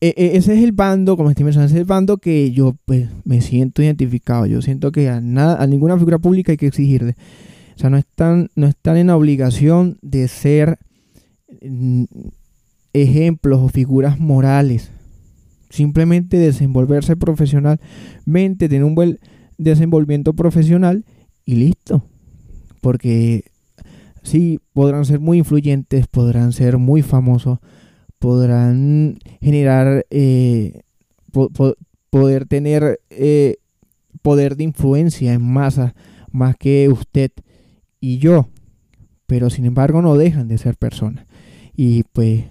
ese 0.00 0.54
es 0.54 0.64
el 0.64 0.72
bando, 0.72 1.16
como 1.16 1.30
ese 1.30 1.64
es 1.64 1.72
el 1.72 1.84
bando 1.84 2.18
que 2.18 2.52
yo 2.52 2.76
pues, 2.86 3.08
me 3.24 3.40
siento 3.40 3.82
identificado. 3.82 4.46
Yo 4.46 4.62
siento 4.62 4.92
que 4.92 5.08
a, 5.08 5.20
nada, 5.20 5.62
a 5.62 5.66
ninguna 5.66 5.98
figura 5.98 6.18
pública 6.18 6.52
hay 6.52 6.58
que 6.58 6.68
exigirle. 6.68 7.16
O 7.76 7.78
sea, 7.78 7.90
no 7.90 7.98
están, 7.98 8.50
no 8.56 8.66
están 8.66 8.96
en 8.96 9.08
la 9.08 9.16
obligación 9.16 9.98
de 10.02 10.28
ser 10.28 10.78
mm, 11.62 12.04
ejemplos 12.92 13.60
o 13.60 13.68
figuras 13.68 14.18
morales. 14.18 14.90
Simplemente 15.68 16.38
desenvolverse 16.38 17.16
profesionalmente, 17.16 18.68
tener 18.68 18.84
un 18.84 18.94
buen 18.94 19.18
desenvolvimiento 19.58 20.32
profesional 20.32 21.04
y 21.44 21.56
listo. 21.56 22.04
Porque 22.80 23.44
sí, 24.22 24.60
podrán 24.72 25.04
ser 25.04 25.20
muy 25.20 25.38
influyentes, 25.38 26.06
podrán 26.06 26.52
ser 26.52 26.78
muy 26.78 27.02
famosos, 27.02 27.58
podrán 28.20 29.18
generar, 29.40 30.06
eh, 30.10 30.82
poder 32.10 32.46
tener 32.46 33.00
eh, 33.10 33.56
poder 34.22 34.56
de 34.56 34.64
influencia 34.64 35.32
en 35.32 35.42
masa 35.42 35.94
más 36.30 36.56
que 36.56 36.88
usted 36.88 37.32
y 38.00 38.18
yo, 38.18 38.48
pero 39.26 39.50
sin 39.50 39.64
embargo 39.64 40.02
no 40.02 40.16
dejan 40.16 40.46
de 40.46 40.58
ser 40.58 40.76
personas. 40.76 41.26
Y 41.74 42.04
pues 42.12 42.44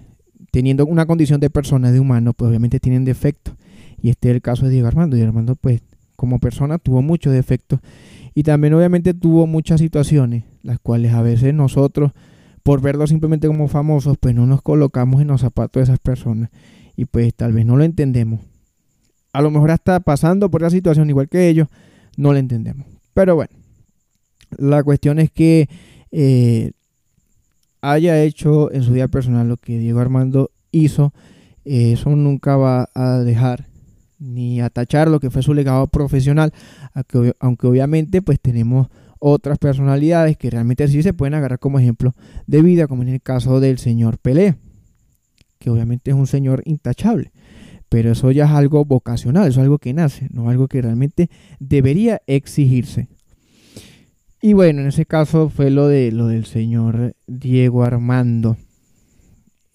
teniendo 0.50 0.84
una 0.84 1.06
condición 1.06 1.40
de 1.40 1.50
persona, 1.50 1.92
de 1.92 2.00
humano, 2.00 2.34
pues 2.34 2.48
obviamente 2.48 2.80
tienen 2.80 3.04
defectos. 3.04 3.54
Y 4.02 4.10
este 4.10 4.30
es 4.30 4.34
el 4.34 4.42
caso 4.42 4.66
de 4.66 4.72
Diego 4.72 4.88
Armando. 4.88 5.16
Diego 5.16 5.28
Armando 5.28 5.56
pues 5.56 5.82
como 6.16 6.38
persona 6.38 6.78
tuvo 6.78 7.00
muchos 7.00 7.32
defectos 7.32 7.80
y 8.34 8.42
también 8.42 8.74
obviamente 8.74 9.14
tuvo 9.14 9.46
muchas 9.46 9.80
situaciones, 9.80 10.44
las 10.62 10.78
cuales 10.78 11.14
a 11.14 11.22
veces 11.22 11.54
nosotros, 11.54 12.12
por 12.62 12.80
verlo 12.80 13.06
simplemente 13.06 13.46
como 13.46 13.68
famosos, 13.68 14.16
pues 14.18 14.34
no 14.34 14.46
nos 14.46 14.62
colocamos 14.62 15.20
en 15.20 15.28
los 15.28 15.40
zapatos 15.40 15.80
de 15.80 15.84
esas 15.84 15.98
personas. 15.98 16.50
Y 16.96 17.06
pues 17.06 17.34
tal 17.34 17.52
vez 17.52 17.64
no 17.64 17.76
lo 17.76 17.84
entendemos. 17.84 18.40
A 19.32 19.42
lo 19.42 19.50
mejor 19.50 19.70
hasta 19.70 20.00
pasando 20.00 20.50
por 20.50 20.62
la 20.62 20.70
situación 20.70 21.08
igual 21.08 21.28
que 21.28 21.48
ellos, 21.48 21.68
no 22.16 22.32
lo 22.32 22.38
entendemos. 22.38 22.86
Pero 23.14 23.34
bueno, 23.34 23.52
la 24.58 24.82
cuestión 24.82 25.18
es 25.18 25.30
que 25.30 25.68
eh, 26.10 26.72
haya 27.80 28.22
hecho 28.22 28.72
en 28.72 28.82
su 28.82 28.92
vida 28.92 29.08
personal 29.08 29.48
lo 29.48 29.56
que 29.56 29.78
Diego 29.78 30.00
Armando 30.00 30.50
hizo, 30.72 31.12
eh, 31.64 31.92
eso 31.92 32.10
nunca 32.10 32.56
va 32.56 32.88
a 32.94 33.18
dejar 33.18 33.66
ni 34.18 34.60
a 34.60 34.70
lo 35.06 35.18
que 35.18 35.30
fue 35.30 35.42
su 35.42 35.54
legado 35.54 35.86
profesional, 35.86 36.52
aunque 37.38 37.66
obviamente 37.66 38.20
pues 38.20 38.38
tenemos 38.38 38.88
otras 39.20 39.58
personalidades 39.58 40.36
que 40.36 40.50
realmente 40.50 40.88
sí 40.88 41.02
se 41.02 41.12
pueden 41.12 41.34
agarrar 41.34 41.60
como 41.60 41.78
ejemplo 41.78 42.14
de 42.46 42.62
vida, 42.62 42.88
como 42.88 43.02
en 43.02 43.10
el 43.10 43.22
caso 43.22 43.60
del 43.60 43.78
señor 43.78 44.18
Pelé, 44.18 44.56
que 45.58 45.70
obviamente 45.70 46.10
es 46.10 46.16
un 46.16 46.26
señor 46.26 46.62
intachable, 46.64 47.30
pero 47.88 48.12
eso 48.12 48.32
ya 48.32 48.46
es 48.46 48.50
algo 48.50 48.84
vocacional, 48.84 49.48
eso 49.48 49.60
es 49.60 49.64
algo 49.64 49.78
que 49.78 49.92
nace, 49.92 50.28
no 50.32 50.48
algo 50.48 50.66
que 50.66 50.82
realmente 50.82 51.30
debería 51.60 52.22
exigirse. 52.26 53.08
Y 54.42 54.54
bueno, 54.54 54.80
en 54.80 54.88
ese 54.88 55.04
caso 55.04 55.50
fue 55.50 55.70
lo 55.70 55.86
de 55.86 56.12
lo 56.12 56.26
del 56.26 56.46
señor 56.46 57.14
Diego 57.26 57.84
Armando, 57.84 58.56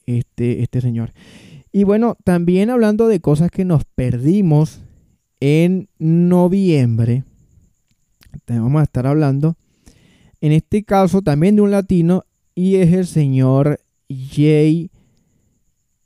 este, 0.07 0.63
este 0.63 0.81
señor. 0.81 1.11
Y 1.71 1.83
bueno, 1.83 2.17
también 2.23 2.71
hablando 2.71 3.07
de 3.07 3.19
cosas 3.19 3.51
que 3.51 3.63
nos 3.63 3.85
perdimos 3.85 4.81
en 5.39 5.89
noviembre, 5.99 7.25
vamos 8.47 8.79
a 8.79 8.83
estar 8.83 9.07
hablando, 9.07 9.55
en 10.41 10.51
este 10.51 10.83
caso 10.83 11.21
también 11.21 11.55
de 11.55 11.61
un 11.61 11.71
latino, 11.71 12.23
y 12.53 12.75
es 12.75 12.93
el 12.93 13.05
señor 13.05 13.79
J. 14.09 14.89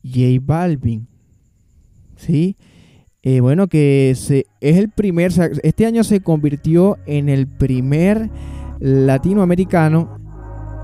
J 0.03 0.39
Balvin. 0.41 1.07
¿Sí? 2.15 2.57
Eh, 3.21 3.41
bueno, 3.41 3.67
que 3.67 4.13
se, 4.15 4.45
es 4.61 4.77
el 4.77 4.89
primer, 4.89 5.31
este 5.63 5.85
año 5.85 6.03
se 6.03 6.21
convirtió 6.21 6.97
en 7.05 7.27
el 7.29 7.47
primer 7.47 8.29
latinoamericano 8.79 10.17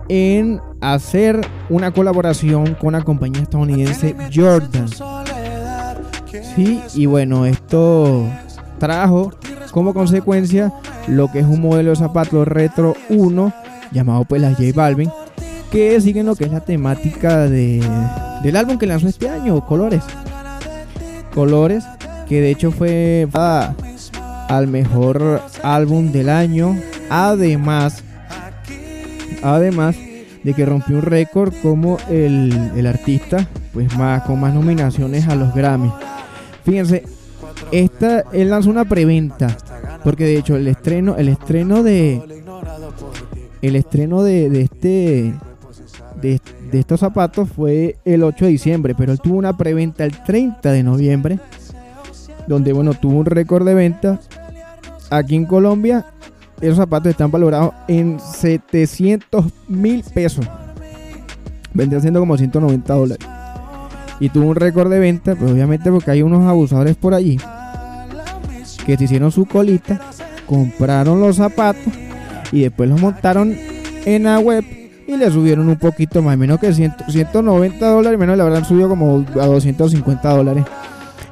en 0.09 0.59
hacer 0.81 1.41
una 1.69 1.91
colaboración 1.91 2.75
con 2.75 2.93
la 2.93 3.03
compañía 3.03 3.41
estadounidense 3.41 4.15
Jordan. 4.33 4.89
Sí, 6.55 6.81
y 6.93 7.05
bueno, 7.05 7.45
esto 7.45 8.29
trajo 8.86 9.32
como 9.72 9.94
consecuencia 9.94 10.72
lo 11.08 11.32
que 11.32 11.39
es 11.39 11.46
un 11.46 11.62
modelo 11.62 11.89
de 11.89 11.96
zapatos 11.96 12.48
retro 12.48 12.96
1 13.10 13.54
llamado 13.92 14.25
pues 14.25 14.42
la 14.42 14.51
J 14.51 14.63
Balvin 14.74 15.10
que 15.72 16.00
siguen 16.00 16.25
lo 16.25 16.36
que 16.36 16.46
es 16.46 16.51
la 16.51 16.62
temática 16.62 17.50
de, 17.50 17.84
del 18.44 18.56
álbum 18.56 18.77
que 18.77 18.88
lanzó 18.88 19.08
este 19.08 19.30
año, 19.30 19.65
Colores. 19.65 20.04
Colores, 21.34 21.84
que 22.30 22.39
de 22.39 22.51
hecho 22.51 22.72
fue 22.72 23.27
al 23.34 24.68
mejor 24.68 25.42
álbum 25.63 26.12
del 26.12 26.30
año. 26.30 26.80
Además, 27.10 28.04
además 29.44 29.98
de 30.44 30.54
que 30.54 30.65
rompió 30.65 30.98
un 30.98 31.01
récord 31.01 31.54
como 31.62 31.98
el, 32.10 32.86
artista 32.88 33.48
pues 33.74 33.94
más 33.98 34.22
con 34.22 34.39
más 34.39 34.54
nominaciones 34.54 35.27
a 35.27 35.36
los 35.36 35.54
Grammy. 35.54 35.92
Fíjense, 36.63 37.04
esta 37.72 38.24
él 38.31 38.50
lanzó 38.50 38.69
una 38.69 38.86
preventa 38.86 39.55
porque 40.03 40.25
de 40.25 40.38
hecho 40.38 40.55
el 40.55 40.67
estreno 40.67 41.15
el 41.17 41.29
estreno 41.29 41.84
de 41.84 42.22
el 43.62 43.75
estreno 43.75 44.24
de, 44.24 44.62
este 44.62 45.34
de, 46.22 46.39
de, 46.72 46.79
estos 46.79 47.00
zapatos 47.00 47.50
fue 47.50 47.98
el 48.05 48.24
8 48.24 48.45
de 48.45 48.51
diciembre, 48.51 48.93
pero 48.95 49.12
él 49.12 49.19
tuvo 49.19 49.38
una 49.38 49.57
preventa 49.57 50.05
el 50.05 50.12
30 50.24 50.72
de 50.72 50.84
noviembre 50.84 51.39
donde 52.48 52.74
bueno, 52.74 52.93
tuvo 52.93 53.17
un 53.17 53.25
récord 53.25 53.65
de 53.65 53.74
venta 53.74 54.19
aquí 55.10 55.36
en 55.36 55.45
Colombia 55.45 56.05
esos 56.62 56.77
zapatos 56.77 57.10
están 57.10 57.31
valorados 57.31 57.74
en 57.88 58.19
700 58.19 59.45
mil 59.67 60.03
pesos. 60.13 60.45
Vendría 61.74 62.00
siendo 62.00 62.22
como 62.22 62.38
190 62.38 62.93
dólares. 62.93 63.27
Y 64.19 64.29
tuvo 64.29 64.48
un 64.48 64.55
récord 64.55 64.89
de 64.89 65.00
venta, 65.00 65.36
pues 65.36 65.51
obviamente 65.51 65.91
porque 65.91 66.12
hay 66.12 66.22
unos 66.22 66.48
abusadores 66.48 66.95
por 66.95 67.13
allí 67.13 67.38
que 68.86 68.98
se 68.98 69.06
hicieron 69.06 69.32
su 69.32 69.46
colita, 69.46 70.00
compraron 70.46 71.20
los 71.20 71.38
zapatos 71.38 71.94
y 72.51 72.62
después 72.62 72.89
los 72.89 73.01
montaron 73.01 73.56
en 74.06 74.24
la 74.24 74.39
web 74.39 74.63
y 75.08 75.18
le 75.18 75.30
subieron 75.30 75.68
un 75.68 75.77
poquito 75.77 76.22
más, 76.22 76.38
menos 76.38 76.60
que 76.60 76.74
190 76.74 77.88
dólares, 77.88 78.20
menos 78.20 78.38
le 78.38 78.44
habrán 78.44 78.65
subido 78.65 78.89
como 78.89 79.25
a 79.36 79.46
250 79.46 80.30
dólares. 80.30 80.65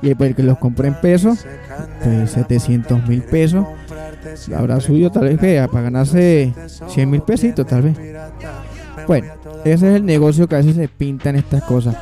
Y 0.02 0.08
después 0.08 0.32
el 0.32 0.36
que 0.36 0.44
los 0.44 0.58
compré 0.58 0.90
en 0.90 0.96
pesos, 0.96 1.46
pues 2.04 2.32
700 2.32 3.08
mil 3.08 3.24
pesos 3.24 3.66
habrá 4.56 4.80
suyo 4.80 5.12
tal 5.12 5.24
vez 5.24 5.40
que 5.40 5.66
para 5.72 5.84
ganarse 5.84 6.54
100 6.88 7.10
mil 7.10 7.22
pesitos 7.22 7.66
tal 7.66 7.84
vez. 7.84 7.98
Bueno, 9.08 9.34
ese 9.64 9.90
es 9.90 9.96
el 9.96 10.06
negocio 10.06 10.48
que 10.48 10.56
a 10.56 10.58
veces 10.60 10.76
se 10.76 10.88
pintan 10.88 11.36
estas 11.36 11.64
cosas. 11.64 11.96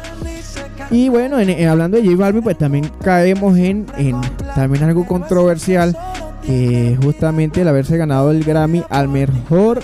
Y 0.92 1.08
bueno, 1.08 1.38
hablando 1.38 1.98
de 1.98 2.04
J 2.04 2.18
Balvin, 2.18 2.44
pues 2.44 2.58
también 2.58 2.92
caemos 3.02 3.58
en, 3.58 3.86
en 3.98 4.20
también 4.56 4.84
algo 4.84 5.08
controversial, 5.08 5.98
que 6.46 6.98
justamente 7.02 7.62
el 7.62 7.68
haberse 7.70 7.96
ganado 7.96 8.32
el 8.32 8.44
Grammy 8.44 8.84
al 8.90 9.08
mejor 9.08 9.82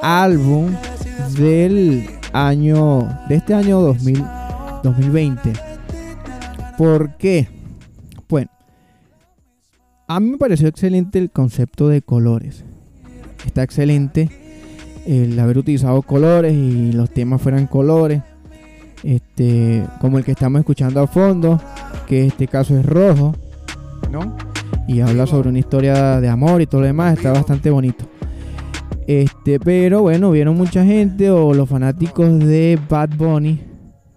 álbum 0.00 0.70
del 1.36 2.06
año, 2.32 3.08
de 3.28 3.34
este 3.34 3.54
año 3.54 3.80
2000, 3.80 4.24
2020. 4.84 5.52
¿Por 6.78 7.16
qué? 7.16 7.48
Bueno, 8.28 8.50
a 10.06 10.20
mí 10.20 10.30
me 10.30 10.38
pareció 10.38 10.68
excelente 10.68 11.18
el 11.18 11.30
concepto 11.30 11.88
de 11.88 12.02
colores. 12.02 12.64
Está 13.44 13.62
excelente 13.64 14.28
el 15.06 15.38
haber 15.38 15.58
utilizado 15.58 16.00
colores 16.02 16.54
y 16.54 16.92
los 16.92 17.10
temas 17.10 17.42
fueran 17.42 17.66
colores. 17.66 18.22
Este, 19.04 19.84
como 20.00 20.18
el 20.18 20.24
que 20.24 20.32
estamos 20.32 20.60
escuchando 20.60 21.00
a 21.00 21.06
fondo, 21.06 21.60
que 22.06 22.26
este 22.26 22.48
caso 22.48 22.76
es 22.76 22.86
rojo, 22.86 23.34
¿no? 24.10 24.34
Y 24.88 25.00
habla 25.00 25.26
sobre 25.26 25.50
una 25.50 25.58
historia 25.58 26.20
de 26.20 26.28
amor 26.28 26.62
y 26.62 26.66
todo 26.66 26.80
lo 26.80 26.86
demás, 26.86 27.18
está 27.18 27.30
bastante 27.30 27.70
bonito. 27.70 28.06
Este, 29.06 29.60
pero 29.60 30.00
bueno, 30.00 30.30
vieron 30.30 30.56
mucha 30.56 30.84
gente 30.84 31.30
o 31.30 31.52
los 31.52 31.68
fanáticos 31.68 32.38
de 32.38 32.78
Bad 32.88 33.10
Bunny 33.18 33.60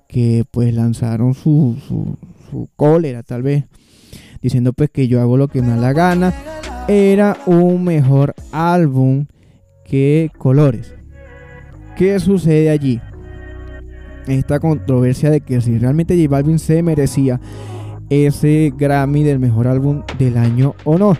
que 0.07 0.45
pues 0.49 0.73
lanzaron 0.73 1.33
su, 1.33 1.75
su, 1.85 2.17
su 2.49 2.69
cólera 2.77 3.23
tal 3.23 3.43
vez, 3.43 3.65
diciendo 4.41 4.71
pues 4.71 4.89
que 4.89 5.09
yo 5.09 5.19
hago 5.19 5.35
lo 5.35 5.49
que 5.49 5.61
me 5.61 5.69
da 5.69 5.75
la 5.77 5.93
gana. 5.93 6.33
Era 6.87 7.35
un 7.45 7.83
mejor 7.83 8.33
álbum 8.53 9.25
que 9.83 10.31
Colores. 10.37 10.93
¿Qué 11.97 12.19
sucede 12.21 12.69
allí? 12.69 13.01
Esta 14.27 14.59
controversia 14.59 15.29
de 15.29 15.41
que 15.41 15.61
si 15.61 15.77
realmente 15.77 16.15
J 16.15 16.29
Balvin 16.29 16.59
se 16.59 16.83
merecía 16.83 17.39
ese 18.09 18.73
Grammy 18.77 19.23
del 19.23 19.39
mejor 19.39 19.67
álbum 19.67 20.03
del 20.19 20.37
año 20.37 20.75
o 20.83 20.97
no. 20.97 21.17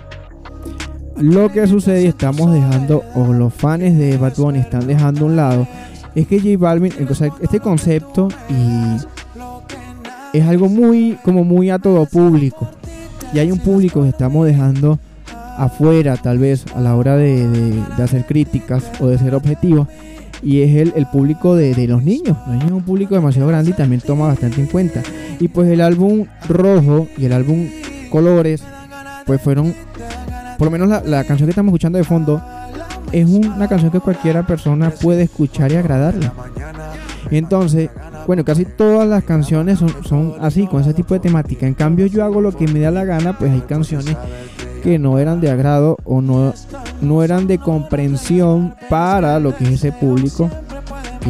Lo 1.17 1.51
que 1.51 1.65
sucede 1.67 2.03
y 2.03 2.07
estamos 2.07 2.53
dejando, 2.53 3.03
o 3.15 3.33
los 3.33 3.53
fans 3.53 3.97
de 3.97 4.17
Bad 4.17 4.35
Bunny 4.37 4.59
están 4.59 4.85
dejando 4.85 5.21
a 5.21 5.25
un 5.25 5.35
lado, 5.35 5.67
es 6.15 6.27
que 6.27 6.39
J 6.39 6.57
Balvin, 6.57 6.93
este 7.41 7.59
concepto 7.59 8.27
y 8.49 9.17
es 10.37 10.45
algo 10.45 10.69
muy, 10.69 11.17
como 11.23 11.43
muy 11.43 11.69
a 11.69 11.79
todo 11.79 12.05
público. 12.05 12.69
Y 13.33 13.39
hay 13.39 13.51
un 13.51 13.59
público 13.59 14.03
que 14.03 14.09
estamos 14.09 14.45
dejando 14.45 14.99
afuera, 15.57 16.15
tal 16.17 16.37
vez, 16.37 16.65
a 16.75 16.81
la 16.81 16.95
hora 16.95 17.15
de, 17.15 17.83
hacer 18.01 18.25
críticas 18.25 18.91
o 18.99 19.07
de 19.07 19.17
ser 19.17 19.35
objetivos. 19.35 19.87
Y 20.43 20.61
es 20.61 20.75
el, 20.75 20.93
el 20.95 21.07
público 21.07 21.55
de, 21.55 21.73
de, 21.73 21.87
los 21.87 22.03
niños. 22.03 22.37
Los 22.45 22.55
niños 22.55 22.65
es 22.65 22.71
un 22.71 22.83
público 22.83 23.15
demasiado 23.15 23.47
grande 23.47 23.71
y 23.71 23.73
también 23.73 24.01
toma 24.01 24.27
bastante 24.27 24.61
en 24.61 24.67
cuenta. 24.67 25.01
Y 25.39 25.47
pues 25.47 25.69
el 25.69 25.81
álbum 25.81 26.25
Rojo 26.47 27.07
y 27.17 27.25
el 27.25 27.33
álbum 27.33 27.67
Colores, 28.09 28.63
pues 29.25 29.41
fueron 29.41 29.73
por 30.57 30.65
lo 30.65 30.71
menos 30.71 31.03
la, 31.05 31.23
canción 31.23 31.47
que 31.47 31.51
estamos 31.51 31.69
escuchando 31.69 31.97
de 31.97 32.03
fondo 32.03 32.41
es 33.11 33.29
una 33.29 33.67
canción 33.67 33.91
que 33.91 33.99
cualquiera 33.99 34.45
persona 34.45 34.89
puede 34.89 35.23
escuchar 35.23 35.71
y 35.71 35.75
agradarle. 35.75 36.31
Entonces, 37.29 37.89
bueno, 38.25 38.43
casi 38.43 38.65
todas 38.65 39.07
las 39.07 39.23
canciones 39.23 39.79
son, 39.79 40.03
son, 40.03 40.35
así, 40.41 40.65
con 40.67 40.81
ese 40.81 40.93
tipo 40.93 41.13
de 41.13 41.19
temática. 41.19 41.67
En 41.67 41.73
cambio, 41.73 42.07
yo 42.07 42.23
hago 42.23 42.41
lo 42.41 42.51
que 42.51 42.67
me 42.67 42.79
da 42.79 42.91
la 42.91 43.05
gana, 43.05 43.37
pues 43.37 43.51
hay 43.51 43.61
canciones 43.61 44.17
que 44.83 44.99
no 44.99 45.19
eran 45.19 45.39
de 45.41 45.51
agrado 45.51 45.97
o 46.03 46.21
no, 46.21 46.53
no 47.01 47.23
eran 47.23 47.47
de 47.47 47.57
comprensión 47.57 48.75
para 48.89 49.39
lo 49.39 49.55
que 49.55 49.65
es 49.65 49.71
ese 49.71 49.91
público 49.91 50.49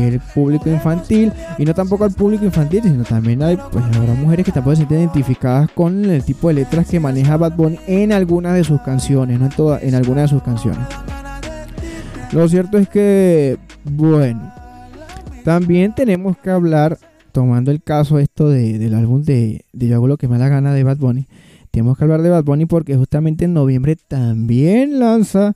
el 0.06 0.20
público 0.20 0.70
infantil 0.70 1.32
y 1.58 1.66
no 1.66 1.74
tampoco 1.74 2.04
al 2.04 2.12
público 2.12 2.46
infantil, 2.46 2.84
sino 2.84 3.04
también 3.04 3.42
hay, 3.42 3.58
pues 3.72 3.84
habrá 3.96 4.14
mujeres 4.14 4.46
que 4.46 4.52
también 4.52 4.76
se 4.76 4.82
sienten 4.82 5.00
identificadas 5.00 5.70
con 5.72 6.06
el 6.06 6.24
tipo 6.24 6.48
de 6.50 6.56
letras 6.56 6.88
que 6.88 7.00
maneja 7.00 7.38
Bad 7.38 7.56
Bunny 7.56 7.80
en 7.88 8.12
algunas 8.12 8.54
de 8.56 8.64
sus 8.64 8.82
canciones, 8.82 9.40
no 9.40 9.46
en 9.46 9.52
todas, 9.52 9.84
en 9.84 9.96
algunas 9.96 10.24
de 10.24 10.28
sus 10.30 10.44
canciones. 10.44 10.86
Lo 12.32 12.48
cierto 12.50 12.78
es 12.78 12.90
que, 12.90 13.58
bueno, 13.86 14.52
también 15.44 15.96
tenemos 15.96 16.38
que 16.38 16.50
hablar, 16.50 16.98
tomando 17.32 17.72
el 17.72 17.82
caso 17.82 18.20
esto 18.20 18.50
de, 18.50 18.78
del 18.80 18.94
álbum 18.96 19.24
de, 19.24 19.66
de 19.72 19.88
Yo 19.88 19.96
hago 19.96 20.08
lo 20.08 20.18
que 20.18 20.28
me 20.28 20.38
da 20.38 20.46
la 20.46 20.50
gana 20.50 20.74
de 20.74 20.84
Bad 20.84 20.98
Bunny, 20.98 21.28
tenemos 21.78 21.96
que 21.96 22.06
hablar 22.06 22.24
de 22.24 22.32
Bad 22.32 22.44
Bunny 22.44 22.66
porque 22.66 22.98
justamente 22.98 23.46
en 23.46 23.54
noviembre 23.54 23.96
también 24.08 24.98
lanza 24.98 25.56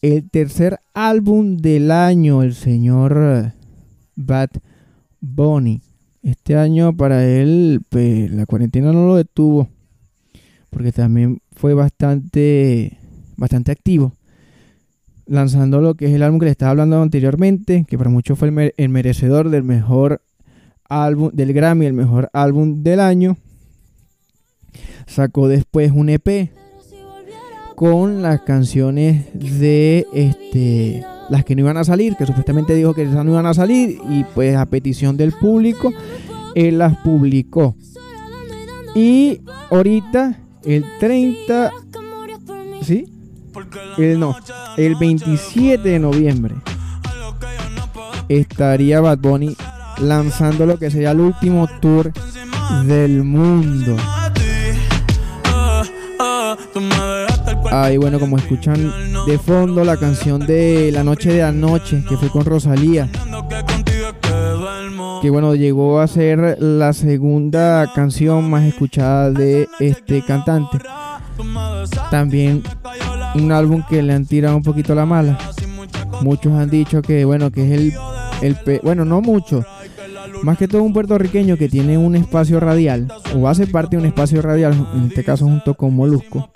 el 0.00 0.30
tercer 0.30 0.80
álbum 0.94 1.58
del 1.58 1.90
año, 1.90 2.42
el 2.42 2.54
señor 2.54 3.52
Bad 4.16 4.48
Bunny. 5.20 5.82
Este 6.22 6.56
año 6.56 6.96
para 6.96 7.22
él 7.22 7.82
pues, 7.90 8.30
la 8.30 8.46
cuarentena 8.46 8.94
no 8.94 9.06
lo 9.06 9.16
detuvo, 9.16 9.68
porque 10.70 10.90
también 10.90 11.42
fue 11.54 11.74
bastante, 11.74 12.96
bastante 13.36 13.72
activo, 13.72 14.14
lanzando 15.26 15.82
lo 15.82 15.96
que 15.96 16.06
es 16.06 16.14
el 16.14 16.22
álbum 16.22 16.38
que 16.38 16.46
le 16.46 16.52
estaba 16.52 16.70
hablando 16.70 17.02
anteriormente, 17.02 17.84
que 17.86 17.98
para 17.98 18.08
muchos 18.08 18.38
fue 18.38 18.48
el, 18.48 18.72
el 18.74 18.88
merecedor 18.88 19.50
del 19.50 19.64
mejor 19.64 20.22
álbum 20.88 21.30
del 21.34 21.52
Grammy, 21.52 21.84
el 21.84 21.92
mejor 21.92 22.30
álbum 22.32 22.82
del 22.82 23.00
año. 23.00 23.36
Sacó 25.06 25.48
después 25.48 25.92
un 25.92 26.08
EP 26.08 26.50
con 27.76 28.22
las 28.22 28.40
canciones 28.42 29.26
de 29.34 30.06
este 30.12 31.04
las 31.30 31.44
que 31.44 31.54
no 31.56 31.62
iban 31.62 31.76
a 31.76 31.84
salir, 31.84 32.16
que 32.16 32.26
supuestamente 32.26 32.74
dijo 32.74 32.92
que 32.94 33.02
esas 33.02 33.24
no 33.24 33.32
iban 33.32 33.46
a 33.46 33.54
salir 33.54 33.98
y 34.10 34.24
pues 34.34 34.56
a 34.56 34.66
petición 34.66 35.16
del 35.16 35.32
público 35.32 35.92
él 36.54 36.78
las 36.78 36.96
publicó. 36.98 37.76
Y 38.94 39.40
ahorita 39.70 40.38
el 40.64 40.84
30 41.00 41.70
¿Sí? 42.82 43.06
El 43.96 44.20
no, 44.20 44.36
el 44.76 44.94
27 44.96 45.88
de 45.88 45.98
noviembre 45.98 46.54
estaría 48.28 49.00
Bad 49.00 49.18
Bunny 49.18 49.56
lanzando 49.98 50.66
lo 50.66 50.78
que 50.78 50.90
sería 50.90 51.12
el 51.12 51.20
último 51.20 51.66
tour 51.80 52.12
del 52.86 53.22
mundo. 53.22 53.96
Ahí 57.70 57.96
bueno, 57.96 58.20
como 58.20 58.36
escuchan 58.36 58.92
de 59.26 59.38
fondo 59.38 59.84
la 59.84 59.96
canción 59.96 60.46
de 60.46 60.90
La 60.92 61.02
Noche 61.02 61.32
de 61.32 61.42
Anoche, 61.42 62.04
que 62.08 62.16
fue 62.16 62.28
con 62.28 62.44
Rosalía. 62.44 63.08
Que 65.22 65.30
bueno, 65.30 65.54
llegó 65.54 66.00
a 66.00 66.06
ser 66.06 66.58
la 66.60 66.92
segunda 66.92 67.90
canción 67.94 68.48
más 68.50 68.64
escuchada 68.64 69.30
de 69.30 69.68
este 69.80 70.22
cantante. 70.22 70.78
También 72.10 72.62
un 73.34 73.50
álbum 73.50 73.82
que 73.88 74.02
le 74.02 74.12
han 74.12 74.26
tirado 74.26 74.56
un 74.56 74.62
poquito 74.62 74.94
la 74.94 75.06
mala. 75.06 75.38
Muchos 76.20 76.52
han 76.52 76.70
dicho 76.70 77.02
que 77.02 77.24
bueno, 77.24 77.50
que 77.50 77.64
es 77.64 77.80
el, 77.80 77.94
el 78.42 78.80
bueno, 78.82 79.04
no 79.04 79.20
mucho. 79.20 79.64
Más 80.44 80.58
que 80.58 80.68
todo 80.68 80.82
un 80.82 80.92
puertorriqueño 80.92 81.56
que 81.56 81.70
tiene 81.70 81.96
un 81.96 82.14
espacio 82.16 82.60
radial, 82.60 83.10
o 83.34 83.48
hace 83.48 83.66
parte 83.66 83.96
de 83.96 84.02
un 84.02 84.06
espacio 84.06 84.42
radial, 84.42 84.74
en 84.94 85.04
este 85.04 85.24
caso 85.24 85.46
junto 85.46 85.72
con 85.72 85.96
Molusco, 85.96 86.50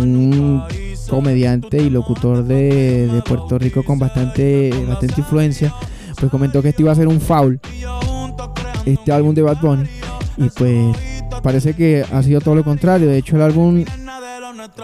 un 0.00 0.62
comediante 1.10 1.76
y 1.76 1.90
locutor 1.90 2.42
de, 2.42 3.22
Puerto 3.28 3.58
Rico 3.58 3.84
con 3.84 3.98
bastante, 3.98 4.70
bastante 4.88 5.20
influencia, 5.20 5.74
pues 6.18 6.30
comentó 6.30 6.62
que 6.62 6.70
este 6.70 6.80
iba 6.80 6.92
a 6.92 6.94
ser 6.94 7.06
un 7.06 7.20
foul, 7.20 7.60
este 8.86 9.12
álbum 9.12 9.34
de 9.34 9.42
Bad 9.42 9.60
Bunny, 9.60 9.84
y 10.38 10.48
pues 10.48 10.96
parece 11.42 11.74
que 11.74 12.06
ha 12.10 12.22
sido 12.22 12.40
todo 12.40 12.54
lo 12.54 12.64
contrario. 12.64 13.08
De 13.08 13.18
hecho, 13.18 13.36
el 13.36 13.42
álbum, 13.42 13.84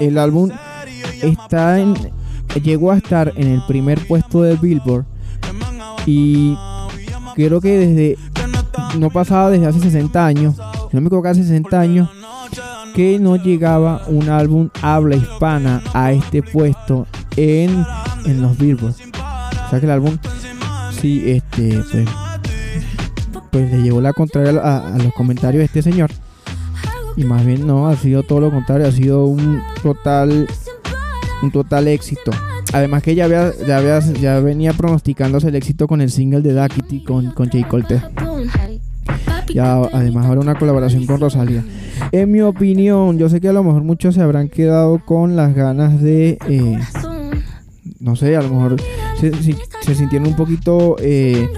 el 0.01 0.19
álbum 0.19 0.51
está 1.23 1.81
en, 1.81 1.95
llegó 2.63 2.93
a 2.93 2.99
estar 2.99 3.33
en 3.37 3.49
el 3.49 3.63
primer 3.67 4.07
puesto 4.07 4.43
de 4.43 4.55
Billboard 4.57 5.07
y 6.05 6.55
creo 7.47 7.61
que 7.61 7.79
desde 7.79 8.19
no 8.99 9.11
pasaba 9.11 9.51
desde 9.51 9.67
hace 9.67 9.81
60 9.81 10.27
años, 10.27 10.57
no 10.93 11.01
me 11.01 11.07
equivoco, 11.07 11.29
hace 11.29 11.43
60 11.43 11.79
años 11.79 12.09
que 12.95 13.19
no 13.19 13.37
llegaba 13.37 14.03
un 14.09 14.29
álbum 14.29 14.71
habla 14.83 15.17
hispana 15.17 15.83
a 15.95 16.13
este 16.13 16.43
puesto 16.43 17.07
en, 17.37 17.85
en 18.25 18.43
los 18.43 18.59
Billboard. 18.59 18.95
O 18.95 19.71
sea 19.71 19.79
que 19.79 19.87
el 19.87 19.93
álbum 19.93 20.19
sí, 21.01 21.23
este, 21.27 21.83
pues, 21.93 22.09
pues 23.51 23.71
le 23.71 23.83
llegó 23.83 24.01
la 24.01 24.13
contraria 24.13 24.61
a, 24.61 24.99
los 24.99 25.13
comentarios 25.15 25.61
de 25.61 25.67
este 25.67 25.83
señor. 25.83 26.11
Y 27.17 27.25
más 27.25 27.45
bien 27.45 27.67
no, 27.67 27.89
ha 27.89 27.97
sido 27.97 28.23
todo 28.23 28.41
lo 28.41 28.51
contrario, 28.51 28.87
ha 28.87 28.93
sido 28.93 29.27
un 29.27 29.63
total, 29.83 30.49
un 31.43 31.51
total 31.51 31.89
éxito. 31.89 32.31
Además 32.73 33.03
que 33.03 33.15
ya 33.15 33.25
había, 33.25 33.53
ya 33.67 33.79
había, 33.79 34.01
ya 34.01 34.41
venía 34.41 34.73
pronosticándose 34.73 35.49
el 35.49 35.55
éxito 35.55 35.87
con 35.87 36.01
el 36.01 36.11
single 36.11 36.43
de 36.43 36.53
Duckity 36.53 37.03
con, 37.03 37.33
con 37.33 37.49
Jay 37.49 37.65
Colte. 37.65 38.03
Ya 39.55 39.77
además 39.93 40.27
ahora 40.27 40.41
una 40.41 40.55
colaboración 40.55 41.07
con 41.07 41.21
Rosalía. 41.21 41.65
En 42.13 42.31
mi 42.31 42.43
opinión, 42.43 43.19
yo 43.19 43.29
sé 43.29 43.41
que 43.41 43.49
a 43.49 43.53
lo 43.53 43.65
mejor 43.65 43.83
muchos 43.83 44.15
se 44.15 44.21
habrán 44.21 44.49
quedado 44.49 45.01
con 45.05 45.37
las 45.37 45.55
ganas 45.55 46.01
de, 46.03 46.39
eh, 46.49 46.79
no 48.01 48.17
sé, 48.17 48.37
a 48.37 48.43
lo 48.43 48.51
mejor 48.51 48.77
se, 49.19 49.95
sintieron 49.95 50.29
un 50.29 50.37
poquito, 50.37 50.97
eh, 51.01 51.49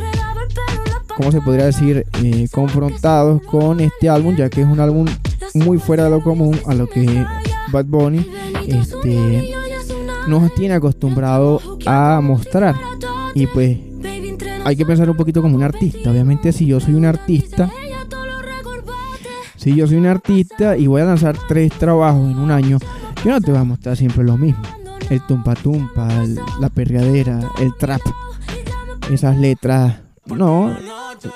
¿cómo 1.16 1.32
se 1.32 1.40
podría 1.40 1.66
decir? 1.66 2.06
Eh, 2.22 2.48
confrontados 2.52 3.42
con 3.42 3.80
este 3.80 4.08
álbum, 4.08 4.36
ya 4.36 4.48
que 4.48 4.62
es 4.62 4.66
un 4.66 4.80
álbum 4.80 5.06
muy 5.54 5.78
fuera 5.78 6.04
de 6.04 6.10
lo 6.10 6.22
común 6.22 6.58
a 6.66 6.74
lo 6.74 6.86
que 6.86 7.24
Bad 7.72 7.86
Bunny 7.86 8.26
este, 8.66 9.52
nos 10.28 10.54
tiene 10.54 10.74
acostumbrado 10.74 11.60
a 11.86 12.20
mostrar. 12.22 12.74
Y 13.34 13.46
pues 13.46 13.78
hay 14.64 14.76
que 14.76 14.86
pensar 14.86 15.08
un 15.08 15.16
poquito 15.16 15.42
como 15.42 15.56
un 15.56 15.62
artista. 15.62 16.10
Obviamente 16.10 16.52
si 16.52 16.66
yo 16.66 16.80
soy 16.80 16.94
un 16.94 17.04
artista, 17.04 17.70
si 19.56 19.74
yo 19.74 19.86
soy 19.86 19.98
un 19.98 20.06
artista 20.06 20.76
y 20.76 20.86
voy 20.86 21.02
a 21.02 21.06
lanzar 21.06 21.36
tres 21.48 21.72
trabajos 21.72 22.30
en 22.30 22.38
un 22.38 22.50
año, 22.50 22.78
yo 23.24 23.30
no 23.30 23.40
te 23.40 23.50
voy 23.50 23.60
a 23.60 23.64
mostrar 23.64 23.96
siempre 23.96 24.24
lo 24.24 24.36
mismo. 24.36 24.62
El 25.08 25.20
tumpa 25.26 25.54
tumpa, 25.54 26.08
la 26.60 26.68
perreadera, 26.68 27.40
el 27.58 27.74
trap, 27.76 28.00
esas 29.10 29.36
letras. 29.36 29.98
No, 30.26 30.76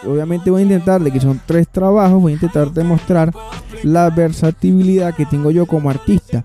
obviamente 0.07 0.51
voy 0.51 0.62
a 0.62 0.64
intentar 0.64 1.03
de 1.03 1.11
que 1.11 1.20
son 1.20 1.40
tres 1.44 1.68
trabajos, 1.68 2.23
voy 2.23 2.33
a 2.33 2.35
intentar 2.37 2.70
demostrar 2.70 3.33
la 3.83 4.09
versatilidad 4.11 5.14
que 5.14 5.27
tengo 5.27 5.51
yo 5.51 5.66
como 5.66 5.90
artista. 5.90 6.42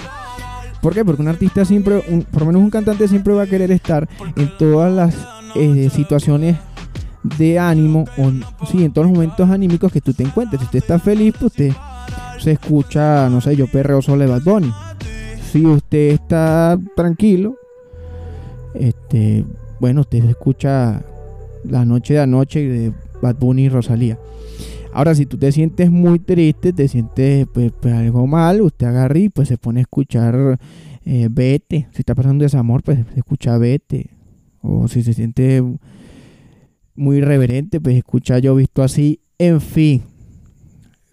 ¿Por 0.81 0.93
qué? 0.93 1.03
Porque 1.03 1.21
un 1.21 1.27
artista 1.27 1.65
siempre, 1.65 2.01
por 2.31 2.41
lo 2.41 2.47
menos 2.47 2.61
un 2.61 2.69
cantante 2.69 3.07
siempre 3.07 3.33
va 3.33 3.43
a 3.43 3.47
querer 3.47 3.71
estar 3.71 4.07
en 4.35 4.57
todas 4.57 4.91
las 4.93 5.15
eh, 5.55 5.89
situaciones 5.89 6.57
de 7.23 7.59
ánimo 7.59 8.05
o 8.17 8.31
sí, 8.65 8.85
en 8.85 8.93
todos 8.93 9.07
los 9.07 9.13
momentos 9.15 9.49
anímicos 9.49 9.91
que 9.91 10.01
tú 10.01 10.13
te 10.13 10.23
encuentres. 10.23 10.61
Si 10.61 10.65
usted 10.65 10.79
está 10.79 10.99
feliz, 10.99 11.33
pues 11.37 11.51
usted 11.51 11.73
se 12.39 12.51
escucha, 12.51 13.29
no 13.29 13.41
sé, 13.41 13.55
yo 13.55 13.67
perreo 13.67 14.01
solo 14.01 14.23
de 14.23 14.31
Bad 14.31 14.43
Bunny. 14.43 14.73
Si 15.51 15.65
usted 15.65 16.11
está 16.11 16.79
tranquilo, 16.95 17.55
este, 18.73 19.45
bueno, 19.79 20.01
usted 20.01 20.23
escucha 20.25 21.01
La 21.63 21.85
Noche 21.85 22.13
de 22.13 22.19
Anoche 22.21 22.67
de 22.67 22.93
Bad 23.21 23.35
Bunny 23.35 23.63
y 23.63 23.69
Rosalía. 23.69 24.17
Ahora, 24.99 25.15
si 25.15 25.25
tú 25.25 25.38
te 25.38 25.49
sientes 25.53 25.89
muy 25.89 26.19
triste, 26.19 26.73
te 26.73 26.89
sientes 26.89 27.47
pues, 27.53 27.71
pues 27.71 27.93
algo 27.93 28.27
mal, 28.27 28.59
usted 28.59 28.85
agarra 28.85 29.17
y 29.17 29.29
pues 29.29 29.47
se 29.47 29.57
pone 29.57 29.79
a 29.79 29.83
escuchar 29.83 30.59
eh, 31.05 31.29
Vete. 31.31 31.88
Si 31.93 32.01
está 32.01 32.15
pasando 32.15 32.43
desamor, 32.43 32.83
pues 32.83 32.99
escucha 33.15 33.57
Vete. 33.57 34.09
O 34.62 34.89
si 34.89 35.01
se 35.01 35.13
siente 35.13 35.63
muy 36.95 37.19
irreverente, 37.19 37.79
pues 37.79 37.95
escucha 37.95 38.39
Yo 38.39 38.55
Visto 38.55 38.83
Así. 38.83 39.21
En 39.38 39.62
fin, 39.62 40.01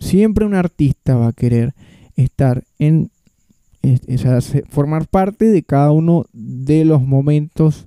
siempre 0.01 0.45
un 0.45 0.55
artista 0.55 1.15
va 1.15 1.29
a 1.29 1.33
querer 1.33 1.73
estar 2.17 2.65
en, 2.81 3.13
formar 4.69 5.07
parte 5.07 5.45
de 5.45 5.63
cada 5.63 5.93
uno 5.93 6.25
de 6.33 6.85
los 6.85 7.03
momentos 7.03 7.87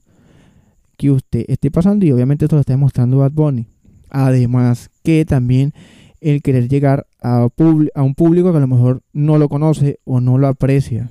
que 0.96 1.12
usted 1.12 1.44
esté 1.50 1.70
pasando 1.70 2.06
y 2.06 2.14
obviamente 2.14 2.46
esto 2.46 2.56
lo 2.56 2.62
está 2.62 2.72
demostrando 2.72 3.18
Bad 3.18 3.34
Bunny. 3.34 3.68
Además 4.10 4.90
que 5.04 5.26
también 5.26 5.74
el 6.22 6.42
querer 6.42 6.68
llegar 6.68 7.08
a, 7.22 7.48
un 7.96 8.16
público 8.16 8.52
que 8.52 8.58
a 8.58 8.62
lo 8.62 8.68
mejor 8.68 9.02
no 9.14 9.38
lo 9.38 9.50
conoce 9.50 10.00
o 10.06 10.22
no 10.22 10.38
lo 10.38 10.48
aprecia. 10.48 11.10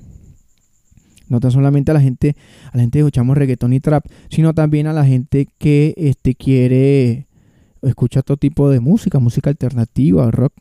No 1.27 1.39
tan 1.39 1.51
solamente 1.51 1.91
a 1.91 1.93
la 1.93 2.01
gente, 2.01 2.35
a 2.71 2.77
la 2.77 2.81
gente 2.81 2.97
que 2.97 3.01
escuchamos 3.01 3.37
reggaetón 3.37 3.73
y 3.73 3.79
trap, 3.79 4.05
sino 4.29 4.53
también 4.53 4.87
a 4.87 4.93
la 4.93 5.05
gente 5.05 5.47
que 5.57 5.93
este, 5.97 6.35
quiere 6.35 7.27
escuchar 7.83 8.23
todo 8.23 8.37
tipo 8.37 8.69
de 8.69 8.79
música, 8.79 9.19
música 9.19 9.49
alternativa, 9.49 10.29
rock. 10.31 10.53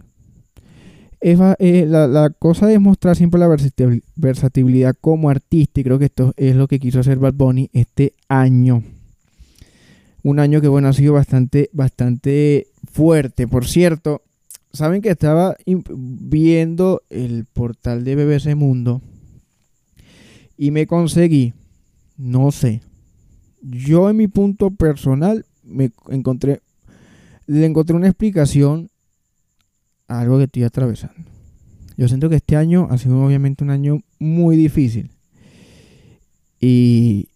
Eh, 1.20 1.84
la, 1.88 2.06
la, 2.06 2.30
cosa 2.30 2.66
de 2.66 2.78
mostrar 2.78 3.16
siempre 3.16 3.40
la 3.40 3.48
versatilidad 4.14 4.94
como 5.00 5.30
artista, 5.30 5.80
y 5.80 5.84
creo 5.84 5.98
que 5.98 6.04
esto 6.04 6.32
es 6.36 6.54
lo 6.54 6.68
que 6.68 6.78
quiso 6.78 7.00
hacer 7.00 7.18
Bad 7.18 7.34
Bunny 7.34 7.70
este 7.72 8.14
año 8.28 8.84
un 10.28 10.40
año 10.40 10.60
que 10.60 10.68
bueno 10.68 10.88
ha 10.88 10.92
sido 10.92 11.14
bastante, 11.14 11.70
bastante 11.72 12.66
fuerte. 12.92 13.48
Por 13.48 13.66
cierto, 13.66 14.22
saben 14.72 15.00
que 15.00 15.08
estaba 15.08 15.56
viendo 15.66 17.02
el 17.08 17.46
portal 17.46 18.04
de 18.04 18.14
BBC 18.14 18.54
Mundo 18.54 19.00
y 20.58 20.70
me 20.70 20.86
conseguí, 20.86 21.54
no 22.18 22.52
sé, 22.52 22.82
yo 23.62 24.10
en 24.10 24.18
mi 24.18 24.28
punto 24.28 24.70
personal 24.70 25.46
me 25.64 25.92
encontré, 26.10 26.60
le 27.46 27.64
encontré 27.64 27.96
una 27.96 28.08
explicación 28.08 28.90
a 30.08 30.20
algo 30.20 30.36
que 30.36 30.44
estoy 30.44 30.64
atravesando. 30.64 31.16
Yo 31.96 32.06
siento 32.06 32.28
que 32.28 32.36
este 32.36 32.54
año 32.54 32.86
ha 32.90 32.98
sido 32.98 33.24
obviamente 33.24 33.64
un 33.64 33.70
año 33.70 34.00
muy 34.18 34.56
difícil. 34.56 35.10
Y, 36.60 37.28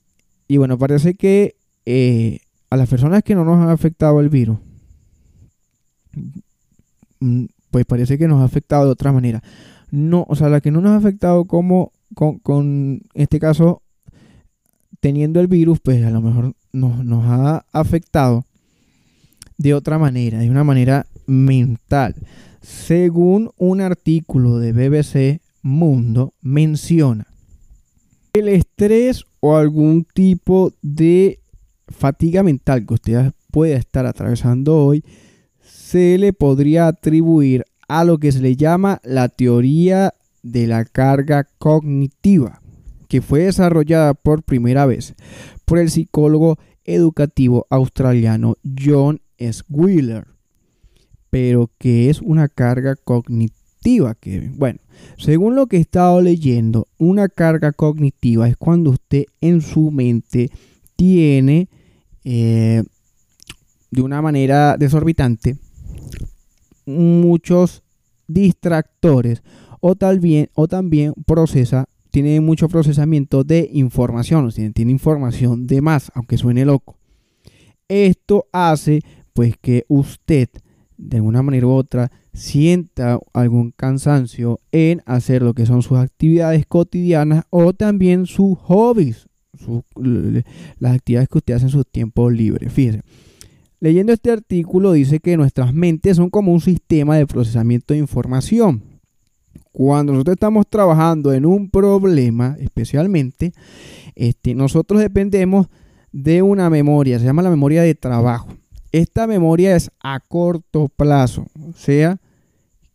y 0.47 0.59
bueno, 0.59 0.79
parece 0.79 1.15
que 1.15 1.57
eh, 1.87 2.41
a 2.73 2.77
las 2.79 2.89
personas 2.89 3.23
que 3.23 3.35
no 3.35 3.45
nos 3.45 3.61
han 3.61 3.69
afectado 3.69 4.19
el 4.21 4.31
virus, 4.31 4.57
mm, 7.21 7.45
pues 7.71 7.85
parece 7.85 8.17
que 8.17 8.27
nos 8.27 8.41
ha 8.41 8.45
afectado 8.45 8.87
de 8.87 8.93
otra 8.93 9.13
manera. 9.13 9.43
No, 9.91 10.25
o 10.27 10.35
sea, 10.37 10.49
la 10.49 10.63
que 10.63 10.71
no 10.71 10.81
nos 10.81 10.93
ha 10.93 10.97
afectado 10.97 11.45
como 11.45 11.93
con, 12.15 12.39
con 12.39 13.03
este 13.13 13.39
caso, 13.39 13.83
teniendo 15.01 15.39
el 15.41 15.49
virus, 15.49 15.81
pues 15.81 16.03
a 16.03 16.09
lo 16.09 16.23
mejor 16.23 16.55
nos, 16.73 17.05
nos 17.05 17.27
ha 17.27 17.67
afectado 17.73 18.47
de 19.59 19.75
otra 19.75 19.99
manera, 19.99 20.39
de 20.39 20.49
una 20.49 20.65
manera 20.65 21.07
mental. 21.27 22.15
Según 22.63 23.51
un 23.59 23.83
artículo 23.83 24.59
de 24.59 24.73
BBC 24.73 25.43
Mundo, 25.61 26.33
menciona 26.41 27.27
el 28.33 28.49
estrés 28.49 29.27
o 29.41 29.57
algún 29.57 30.07
tipo 30.15 30.73
de 30.81 31.42
fatiga 31.93 32.43
mental 32.43 32.87
que 32.87 32.95
usted 32.95 33.33
puede 33.51 33.75
estar 33.75 34.07
atravesando 34.07 34.77
hoy 34.77 35.05
se 35.63 36.19
le 36.19 36.33
podría 36.33 36.87
atribuir 36.87 37.65
a 37.89 38.05
lo 38.05 38.19
que 38.19 38.33
se 38.33 38.41
le 38.41 38.57
llama 38.57 39.01
la 39.05 39.29
teoría 39.29 40.15
de 40.43 40.67
la 40.67 40.85
carga 40.85 41.47
cognitiva, 41.59 42.63
que 43.09 43.21
fue 43.21 43.45
desarrollada 43.45 44.15
por 44.15 44.43
primera 44.43 44.87
vez 44.87 45.15
por 45.65 45.79
el 45.79 45.91
psicólogo 45.91 46.59
educativo 46.85 47.67
australiano 47.71 48.57
John 48.65 49.21
S. 49.39 49.63
Wheeler. 49.69 50.27
Pero 51.31 51.71
que 51.79 52.11
es 52.11 52.21
una 52.21 52.49
carga 52.49 52.97
cognitiva, 52.97 54.15
que 54.15 54.51
bueno, 54.55 54.81
según 55.19 55.57
lo 55.57 55.67
que 55.67 55.77
he 55.77 55.81
estado 55.81 56.21
leyendo, 56.21 56.89
una 56.99 57.29
carga 57.29 57.73
cognitiva 57.73 58.49
es 58.49 58.57
cuando 58.57 58.91
usted 58.91 59.25
en 59.41 59.61
su 59.61 59.91
mente 59.91 60.51
tiene 60.97 61.69
eh, 62.25 62.83
de 63.91 64.03
una 64.03 64.23
manera 64.23 64.77
desorbitante 64.77 65.57
muchos 66.87 67.83
distractores 68.27 69.43
o, 69.81 69.95
tal 69.95 70.21
bien, 70.21 70.49
o 70.55 70.69
también 70.69 71.13
procesa, 71.27 71.87
tiene 72.11 72.41
mucho 72.41 72.69
procesamiento 72.69 73.43
de 73.43 73.69
información, 73.73 74.47
o 74.47 74.51
sea, 74.51 74.71
tiene 74.71 74.93
información 74.93 75.67
de 75.67 75.81
más, 75.81 76.13
aunque 76.15 76.37
suene 76.37 76.65
loco. 76.65 76.99
Esto 77.89 78.47
hace 78.53 79.01
pues 79.33 79.57
que 79.61 79.85
usted 79.89 80.49
de 80.97 81.17
alguna 81.17 81.43
manera 81.43 81.67
u 81.67 81.71
otra 81.71 82.13
sienta 82.33 83.19
algún 83.33 83.73
cansancio 83.73 84.61
en 84.71 85.03
hacer 85.05 85.43
lo 85.43 85.53
que 85.55 85.67
son 85.67 85.83
sus 85.83 85.99
actividades 85.99 86.65
cotidianas 86.67 87.45
o 87.51 87.73
también 87.73 88.27
sus 88.27 88.57
hobbies 88.59 89.27
las 90.79 90.95
actividades 90.95 91.29
que 91.29 91.39
usted 91.39 91.55
hace 91.55 91.67
en 91.67 91.71
su 91.71 91.85
tiempo 91.85 92.31
libre. 92.31 92.69
Fíjense. 92.69 93.03
Leyendo 93.81 94.13
este 94.13 94.31
artículo 94.31 94.93
dice 94.93 95.19
que 95.19 95.37
nuestras 95.37 95.75
mentes 95.75 96.17
son 96.17 96.31
como 96.31 96.53
un 96.53 96.61
sistema 96.61 97.17
de 97.17 97.27
procesamiento 97.27 97.95
de 97.95 97.99
información. 97.99 98.81
Cuando 99.73 100.13
nosotros 100.13 100.35
estamos 100.35 100.69
trabajando 100.69 101.33
en 101.33 101.45
un 101.45 101.69
problema, 101.69 102.57
especialmente, 102.61 103.53
este, 104.15 104.55
nosotros 104.55 105.01
dependemos 105.01 105.67
de 106.13 106.43
una 106.43 106.71
memoria, 106.71 107.19
se 107.19 107.25
llama 107.25 107.43
la 107.43 107.51
memoria 107.51 107.83
de 107.83 107.97
trabajo. 107.97 108.51
Esta 108.93 109.27
memoria 109.27 109.75
es 109.75 109.91
a 110.01 110.21
corto 110.21 110.89
plazo, 110.89 111.47
o 111.69 111.73
sea 111.73 112.21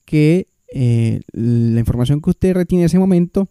que 0.05 0.47
eh, 0.73 1.19
la 1.33 1.81
información 1.81 2.21
que 2.21 2.29
usted 2.29 2.53
retiene 2.53 2.83
en 2.83 2.85
ese 2.85 2.99
momento 2.99 3.49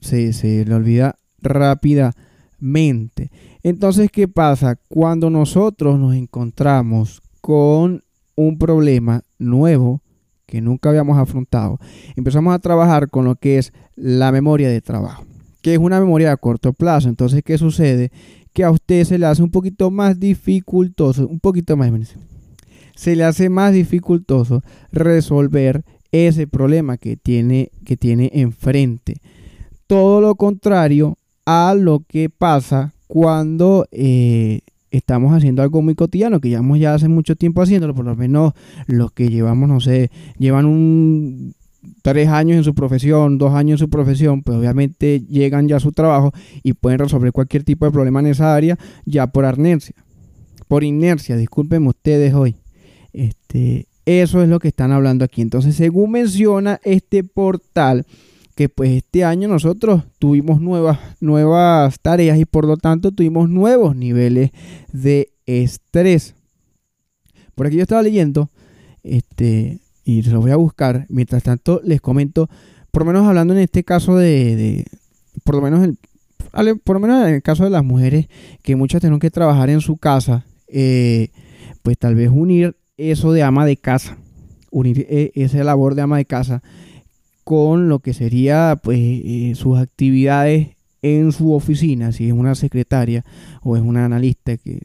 se, 0.00 0.32
se 0.32 0.64
le 0.64 0.74
olvida 0.74 1.17
rápidamente. 1.40 3.30
Entonces, 3.62 4.10
¿qué 4.10 4.28
pasa? 4.28 4.78
Cuando 4.88 5.30
nosotros 5.30 5.98
nos 5.98 6.14
encontramos 6.14 7.20
con 7.40 8.02
un 8.36 8.58
problema 8.58 9.22
nuevo 9.38 10.00
que 10.46 10.60
nunca 10.60 10.88
habíamos 10.88 11.18
afrontado, 11.18 11.78
empezamos 12.16 12.54
a 12.54 12.58
trabajar 12.58 13.10
con 13.10 13.24
lo 13.24 13.36
que 13.36 13.58
es 13.58 13.72
la 13.96 14.32
memoria 14.32 14.68
de 14.68 14.80
trabajo, 14.80 15.24
que 15.60 15.74
es 15.74 15.78
una 15.78 16.00
memoria 16.00 16.32
a 16.32 16.36
corto 16.36 16.72
plazo. 16.72 17.08
Entonces, 17.08 17.42
¿qué 17.44 17.58
sucede? 17.58 18.10
Que 18.52 18.64
a 18.64 18.70
usted 18.70 19.04
se 19.04 19.18
le 19.18 19.26
hace 19.26 19.42
un 19.42 19.50
poquito 19.50 19.90
más 19.90 20.18
dificultoso, 20.18 21.26
un 21.26 21.40
poquito 21.40 21.76
más, 21.76 21.92
se 22.94 23.14
le 23.14 23.24
hace 23.24 23.48
más 23.48 23.72
dificultoso 23.72 24.64
resolver 24.90 25.84
ese 26.10 26.46
problema 26.46 26.96
que 26.96 27.16
tiene, 27.16 27.70
que 27.84 27.96
tiene 27.96 28.30
enfrente. 28.34 29.20
Todo 29.86 30.20
lo 30.20 30.34
contrario 30.34 31.16
a 31.50 31.74
lo 31.74 32.04
que 32.06 32.28
pasa 32.28 32.92
cuando 33.06 33.86
eh, 33.90 34.60
estamos 34.90 35.32
haciendo 35.32 35.62
algo 35.62 35.80
muy 35.80 35.94
cotidiano, 35.94 36.40
que 36.40 36.50
llevamos 36.50 36.78
ya 36.78 36.92
hace 36.92 37.08
mucho 37.08 37.36
tiempo 37.36 37.62
haciéndolo, 37.62 37.94
por 37.94 38.04
lo 38.04 38.14
menos 38.14 38.52
los 38.86 39.12
que 39.12 39.30
llevamos, 39.30 39.66
no 39.66 39.80
sé, 39.80 40.10
llevan 40.36 40.66
un 40.66 41.54
tres 42.02 42.28
años 42.28 42.58
en 42.58 42.64
su 42.64 42.74
profesión, 42.74 43.38
dos 43.38 43.54
años 43.54 43.80
en 43.80 43.86
su 43.86 43.88
profesión, 43.88 44.42
pues 44.42 44.58
obviamente 44.58 45.20
llegan 45.20 45.68
ya 45.68 45.76
a 45.76 45.80
su 45.80 45.92
trabajo 45.92 46.32
y 46.62 46.74
pueden 46.74 46.98
resolver 46.98 47.32
cualquier 47.32 47.64
tipo 47.64 47.86
de 47.86 47.92
problema 47.92 48.20
en 48.20 48.26
esa 48.26 48.54
área 48.54 48.78
ya 49.06 49.28
por 49.28 49.46
arnencia. 49.46 49.94
por 50.66 50.84
inercia, 50.84 51.38
disculpen 51.38 51.86
ustedes 51.86 52.34
hoy. 52.34 52.56
Este, 53.14 53.86
eso 54.04 54.42
es 54.42 54.50
lo 54.50 54.58
que 54.58 54.68
están 54.68 54.92
hablando 54.92 55.24
aquí. 55.24 55.40
Entonces, 55.40 55.76
según 55.76 56.10
menciona 56.10 56.78
este 56.84 57.24
portal, 57.24 58.04
que 58.58 58.68
pues 58.68 58.90
este 58.90 59.24
año 59.24 59.46
nosotros 59.46 60.02
tuvimos 60.18 60.60
nuevas, 60.60 60.98
nuevas 61.20 62.00
tareas 62.00 62.40
y 62.40 62.44
por 62.44 62.66
lo 62.66 62.76
tanto 62.76 63.12
tuvimos 63.12 63.48
nuevos 63.48 63.94
niveles 63.94 64.50
de 64.92 65.30
estrés. 65.46 66.34
Por 67.54 67.68
aquí 67.68 67.76
yo 67.76 67.82
estaba 67.82 68.02
leyendo, 68.02 68.50
este, 69.04 69.78
y 70.02 70.24
se 70.24 70.30
lo 70.30 70.40
voy 70.40 70.50
a 70.50 70.56
buscar. 70.56 71.06
Mientras 71.08 71.44
tanto, 71.44 71.80
les 71.84 72.00
comento, 72.00 72.50
por 72.90 73.02
lo 73.02 73.12
menos 73.12 73.28
hablando 73.28 73.54
en 73.54 73.60
este 73.60 73.84
caso 73.84 74.16
de, 74.16 74.84
por 75.44 75.54
lo 75.54 75.62
menos 75.62 75.84
el, 75.84 75.96
por 76.80 76.96
lo 76.96 77.00
menos 77.00 77.28
en 77.28 77.34
el 77.34 77.42
caso 77.42 77.62
de 77.62 77.70
las 77.70 77.84
mujeres 77.84 78.26
que 78.64 78.74
muchas 78.74 79.00
tienen 79.00 79.20
que 79.20 79.30
trabajar 79.30 79.70
en 79.70 79.80
su 79.80 79.98
casa, 79.98 80.46
eh, 80.66 81.28
pues 81.82 81.96
tal 81.96 82.16
vez 82.16 82.28
unir 82.28 82.74
eso 82.96 83.30
de 83.30 83.44
ama 83.44 83.64
de 83.64 83.76
casa, 83.76 84.18
unir 84.72 85.06
eh, 85.08 85.30
esa 85.36 85.62
labor 85.62 85.94
de 85.94 86.02
ama 86.02 86.16
de 86.16 86.24
casa 86.24 86.60
con 87.48 87.88
lo 87.88 88.00
que 88.00 88.12
sería 88.12 88.78
pues 88.82 88.98
eh, 89.00 89.54
sus 89.54 89.78
actividades 89.78 90.76
en 91.00 91.32
su 91.32 91.54
oficina, 91.54 92.12
si 92.12 92.26
es 92.26 92.34
una 92.34 92.54
secretaria 92.54 93.24
o 93.62 93.74
es 93.74 93.82
una 93.82 94.04
analista 94.04 94.58
que 94.58 94.82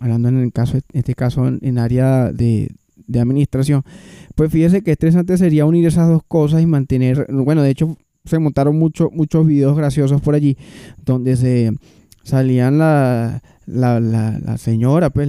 hablando 0.00 0.28
en 0.28 0.38
el 0.38 0.52
caso, 0.52 0.76
en 0.76 0.82
este 0.92 1.14
caso 1.14 1.46
en, 1.46 1.78
área 1.78 2.32
de, 2.32 2.72
administración, 3.14 3.84
pues 4.34 4.50
fíjese 4.50 4.82
que 4.82 4.90
estresante 4.90 5.38
sería 5.38 5.66
unir 5.66 5.86
esas 5.86 6.08
dos 6.08 6.22
cosas 6.26 6.62
y 6.62 6.66
mantener, 6.66 7.28
bueno, 7.30 7.62
de 7.62 7.70
hecho 7.70 7.96
se 8.24 8.40
montaron 8.40 8.76
muchos 8.76 9.12
muchos 9.12 9.46
videos 9.46 9.76
graciosos 9.76 10.20
por 10.20 10.34
allí, 10.34 10.56
donde 11.04 11.36
se 11.36 11.70
salían 12.24 12.78
la, 12.78 13.40
la, 13.66 14.00
la, 14.00 14.58
señora, 14.58 15.10
pues 15.10 15.28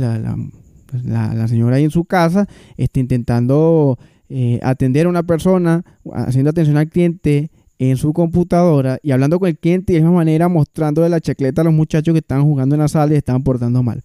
pues, 0.88 1.06
la, 1.06 1.36
la, 1.36 1.48
señora 1.48 1.76
ahí 1.76 1.84
en 1.84 1.92
su 1.92 2.06
casa, 2.06 2.48
este, 2.76 3.02
intentando 3.02 4.00
eh, 4.34 4.60
atender 4.64 5.08
a 5.08 5.10
una 5.10 5.24
persona, 5.24 5.84
haciendo 6.14 6.52
atención 6.52 6.78
al 6.78 6.88
cliente 6.88 7.52
en 7.80 7.98
su 7.98 8.14
computadora 8.14 8.98
y 9.04 9.12
hablando 9.12 9.40
con 9.40 9.50
el 9.50 9.58
cliente 9.58 9.92
de 9.92 10.00
esa 10.00 10.10
manera 10.10 10.48
mostrando 10.48 11.02
de 11.02 11.10
la 11.10 11.20
chacleta 11.20 11.60
a 11.60 11.64
los 11.66 11.74
muchachos 11.74 12.14
que 12.14 12.20
estaban 12.20 12.46
jugando 12.46 12.76
en 12.76 12.80
la 12.80 12.88
sala 12.88 13.14
y 13.14 13.18
estaban 13.18 13.44
portando 13.44 13.84
mal. 13.84 14.02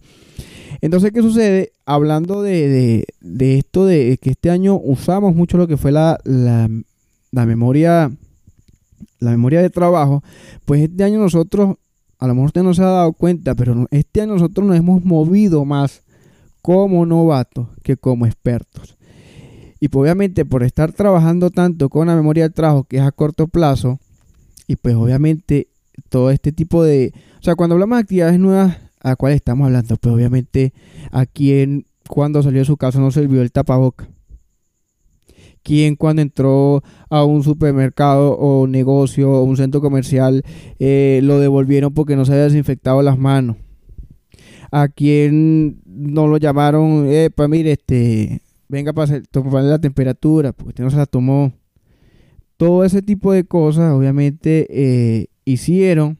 Entonces, 0.81 1.13
¿qué 1.13 1.21
sucede? 1.21 1.71
Hablando 1.85 2.41
de, 2.41 3.05
esto, 3.39 3.85
de 3.85 4.19
que 4.21 4.31
este 4.31 4.49
año 4.49 4.75
usamos 4.75 5.33
mucho 5.33 5.57
lo 5.57 5.65
que 5.65 5.77
fue 5.77 5.93
la, 5.93 6.19
la, 6.25 6.67
memoria 7.45 8.11
la 9.19 9.31
memoria 9.31 9.61
de 9.61 9.69
trabajo, 9.69 10.23
pues 10.65 10.81
este 10.81 11.05
año 11.05 11.19
nosotros, 11.19 11.77
a 12.19 12.27
lo 12.27 12.35
mejor 12.35 12.47
usted 12.47 12.63
no 12.63 12.73
se 12.73 12.81
ha 12.81 12.87
dado 12.87 13.13
cuenta, 13.13 13.55
pero 13.55 13.87
este 13.91 14.19
año 14.19 14.33
nosotros 14.33 14.67
nos 14.67 14.75
hemos 14.75 15.05
movido 15.05 15.63
más 15.63 16.01
como 16.61 17.05
novatos 17.05 17.69
que 17.81 17.95
como 17.95 18.25
expertos. 18.25 18.96
Y 19.79 19.89
pues 19.89 20.01
obviamente 20.01 20.45
por 20.45 20.63
estar 20.63 20.91
trabajando 20.91 21.49
tanto 21.49 21.89
con 21.89 22.07
la 22.07 22.15
memoria 22.15 22.43
de 22.43 22.53
trabajo 22.53 22.83
que 22.83 22.97
es 22.97 23.03
a 23.03 23.11
corto 23.11 23.47
plazo, 23.47 23.99
y 24.67 24.75
pues 24.75 24.95
obviamente 24.95 25.67
todo 26.09 26.31
este 26.31 26.51
tipo 26.51 26.83
de... 26.83 27.13
O 27.39 27.43
sea, 27.43 27.55
cuando 27.55 27.75
hablamos 27.75 27.97
de 27.97 28.01
actividades 28.01 28.39
nuevas, 28.39 28.77
a 29.01 29.15
cuál 29.15 29.33
estamos 29.33 29.65
hablando. 29.65 29.95
Pues 29.97 30.13
obviamente 30.13 30.73
a 31.11 31.25
quien 31.25 31.85
cuando 32.07 32.43
salió 32.43 32.59
de 32.59 32.65
su 32.65 32.77
casa 32.77 32.99
no 32.99 33.11
se 33.11 33.27
vio 33.27 33.41
el 33.41 33.51
tapaboca. 33.51 34.07
Quien 35.63 35.95
cuando 35.95 36.21
entró 36.21 36.81
a 37.09 37.25
un 37.25 37.43
supermercado 37.43 38.37
o 38.37 38.67
negocio 38.67 39.31
o 39.31 39.43
un 39.43 39.57
centro 39.57 39.81
comercial 39.81 40.43
eh, 40.79 41.19
lo 41.23 41.39
devolvieron 41.39 41.93
porque 41.93 42.15
no 42.15 42.23
se 42.23 42.31
había 42.33 42.45
desinfectado 42.45 43.01
las 43.01 43.17
manos. 43.17 43.57
A 44.71 44.87
quien 44.89 45.81
no 45.85 46.27
lo 46.27 46.37
llamaron, 46.37 47.05
eh, 47.07 47.29
pues 47.33 47.49
mire, 47.49 47.73
este, 47.73 48.41
venga 48.69 48.93
para 48.93 49.21
tomarle 49.23 49.69
la 49.69 49.79
temperatura, 49.79 50.53
porque 50.53 50.69
usted 50.69 50.83
no 50.83 50.89
se 50.89 50.97
la 50.97 51.05
tomó. 51.05 51.53
Todo 52.57 52.83
ese 52.83 53.01
tipo 53.01 53.31
de 53.31 53.43
cosas 53.43 53.93
obviamente 53.93 54.67
eh, 54.69 55.27
hicieron 55.45 56.17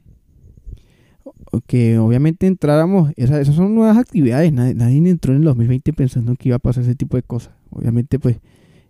que 1.66 1.98
obviamente 1.98 2.46
entráramos, 2.48 3.12
esas, 3.16 3.48
son 3.48 3.74
nuevas 3.74 3.98
actividades, 3.98 4.52
nadie, 4.52 4.98
entró 5.10 5.34
en 5.34 5.40
el 5.40 5.46
2020 5.46 5.94
pensando 5.94 6.36
que 6.36 6.50
iba 6.50 6.58
a 6.58 6.60
pasar 6.60 6.84
ese 6.84 6.96
tipo 6.96 7.18
de 7.18 7.24
cosas. 7.24 7.54
Obviamente 7.70 8.20
pues 8.20 8.40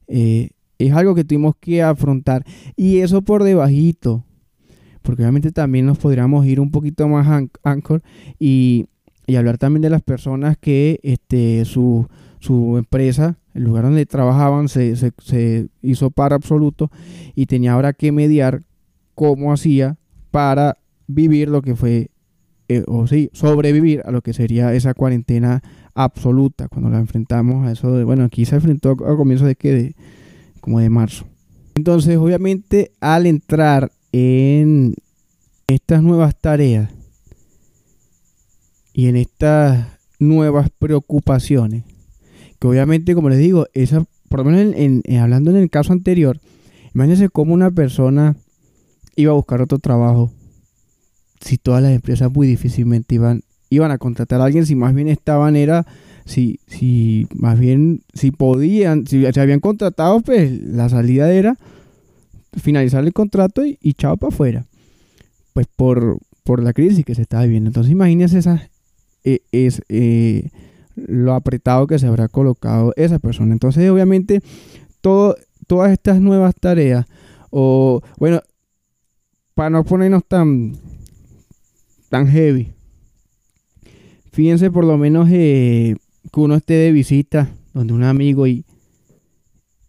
eh, 0.08 0.50
es 0.78 0.94
algo 0.94 1.16
que 1.16 1.24
tuvimos 1.24 1.56
que 1.60 1.82
afrontar 1.82 2.44
y 2.76 3.00
eso 3.00 3.22
por 3.22 3.44
debajito, 3.44 4.24
porque 5.02 5.24
obviamente 5.24 5.52
también 5.52 5.86
nos 5.86 5.98
podríamos 5.98 6.46
ir 6.46 6.60
un 6.60 6.72
poquito 6.72 7.08
más 7.08 7.48
anchor 7.64 8.04
y, 8.40 8.88
y 9.26 9.36
hablar 9.36 9.58
también 9.58 9.82
de 9.82 9.90
las 9.90 10.02
personas 10.02 10.58
que 10.58 11.00
este, 11.04 11.66
su, 11.66 12.08
su 12.40 12.78
empresa, 12.78 13.38
el 13.58 13.64
lugar 13.64 13.84
donde 13.84 14.06
trabajaban, 14.06 14.70
se, 14.70 14.96
se, 14.96 15.12
se 15.18 15.68
hizo 15.82 16.12
para 16.12 16.36
absoluto 16.36 16.92
y 17.36 17.48
tenía 17.48 17.74
ahora 17.74 17.94
que 17.94 18.12
mediar 18.12 18.64
cómo 19.16 19.52
hacía 19.52 19.98
para 20.32 20.78
vivir 21.08 21.50
lo 21.50 21.62
que 21.62 21.76
fue 21.76 22.12
eh, 22.70 22.84
o 22.86 23.08
sí, 23.08 23.30
sobrevivir 23.34 24.02
a 24.06 24.12
lo 24.12 24.22
que 24.22 24.34
sería 24.34 24.74
esa 24.74 24.94
cuarentena 24.94 25.64
absoluta 25.96 26.68
cuando 26.68 26.90
la 26.90 27.00
enfrentamos 27.00 27.66
a 27.66 27.72
eso 27.72 27.94
de, 27.94 28.04
bueno, 28.04 28.26
aquí 28.26 28.46
se 28.46 28.56
enfrentó 28.56 28.92
a 28.92 29.18
comienzos 29.18 29.48
de 29.48 29.56
que, 29.56 29.74
de, 29.74 29.96
como 30.60 30.80
de 30.80 30.90
marzo. 30.90 31.26
Entonces, 31.76 32.18
obviamente, 32.18 32.92
al 33.00 33.26
entrar 33.26 33.92
en 34.12 34.96
estas 35.68 36.04
nuevas 36.04 36.36
tareas 36.40 36.92
y 38.94 39.08
en 39.08 39.16
estas 39.16 39.88
nuevas 40.20 40.70
preocupaciones, 40.78 41.84
que 42.60 42.68
obviamente, 42.68 43.16
como 43.16 43.30
les 43.30 43.40
digo, 43.40 43.68
esa, 43.74 44.06
por 44.30 44.40
lo 44.40 44.46
menos 44.46 44.76
en, 44.76 45.04
hablando 45.18 45.52
en 45.52 45.58
el 45.58 45.70
caso 45.70 45.94
anterior, 45.94 46.40
imagínense 46.94 47.30
cómo 47.30 47.54
una 47.54 47.72
persona 47.72 48.36
iba 49.16 49.32
a 49.32 49.36
buscar 49.36 49.62
otro 49.62 49.80
trabajo 49.80 50.32
si 51.42 51.58
todas 51.58 51.84
las 51.84 51.92
empresas 51.92 52.32
muy 52.32 52.48
difícilmente 52.48 53.16
iban, 53.16 53.44
iban 53.70 53.92
a 53.92 53.98
contratar 53.98 54.42
a 54.42 54.46
alguien, 54.46 54.66
si 54.66 54.76
más 54.76 54.94
bien 54.94 55.08
estaban 55.08 55.56
era, 55.56 55.86
si, 56.26 56.60
si 56.68 57.28
más 57.36 57.60
bien, 57.60 58.02
si 58.14 58.32
podían, 58.32 59.06
si 59.08 59.24
se 59.32 59.40
habían 59.40 59.60
contratado, 59.60 60.22
pues 60.22 60.62
la 60.64 60.90
salida 60.90 61.32
era 61.32 61.58
finalizar 62.60 63.04
el 63.04 63.14
contrato 63.14 63.66
y, 63.66 63.78
y 63.82 63.94
chao 63.94 64.18
para 64.18 64.34
afuera. 64.34 64.66
Pues 65.54 65.68
por, 65.76 66.20
por 66.44 66.64
la 66.64 66.74
crisis 66.74 67.06
que 67.06 67.16
se 67.16 67.22
estaba 67.22 67.44
viviendo. 67.44 67.70
Entonces 67.70 67.92
imagínense 67.92 68.40
esa, 68.40 68.70
eh, 69.24 69.42
es, 69.52 69.82
eh, 69.90 70.50
lo 70.98 71.34
apretado 71.34 71.88
que 71.88 72.00
se 72.00 72.08
habrá 72.08 72.28
colocado 72.28 72.94
esa 72.96 73.20
persona. 73.20 73.54
Entonces 73.54 73.90
obviamente 73.90 74.42
todo, 75.02 75.36
todas 75.68 75.92
estas 75.92 76.20
nuevas 76.20 76.56
tareas, 76.56 77.06
o 77.50 78.02
bueno, 78.18 78.42
para 79.54 79.70
no 79.70 79.84
ponernos 79.84 80.26
tan 80.26 80.74
tan 82.10 82.28
heavy. 82.28 82.74
Fíjense 84.32 84.72
por 84.72 84.86
lo 84.86 84.98
menos 84.98 85.30
eh, 85.32 85.96
que 86.32 86.40
uno 86.40 86.56
esté 86.56 86.74
de 86.74 86.92
visita 86.92 87.50
donde 87.74 87.94
un 87.94 88.04
amigo 88.04 88.48
y, 88.48 88.66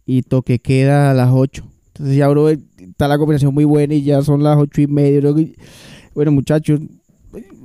y 0.05 0.21
toque 0.23 0.59
queda 0.59 1.11
a 1.11 1.13
las 1.13 1.29
8. 1.31 1.63
Entonces 1.87 2.15
ya 2.15 2.27
bro, 2.27 2.49
está 2.49 3.07
la 3.07 3.17
conversación 3.17 3.53
muy 3.53 3.65
buena 3.65 3.93
y 3.93 4.03
ya 4.03 4.21
son 4.21 4.43
las 4.43 4.57
8 4.57 4.81
y 4.81 4.87
media. 4.87 5.21
Bueno 6.13 6.31
muchachos, 6.31 6.79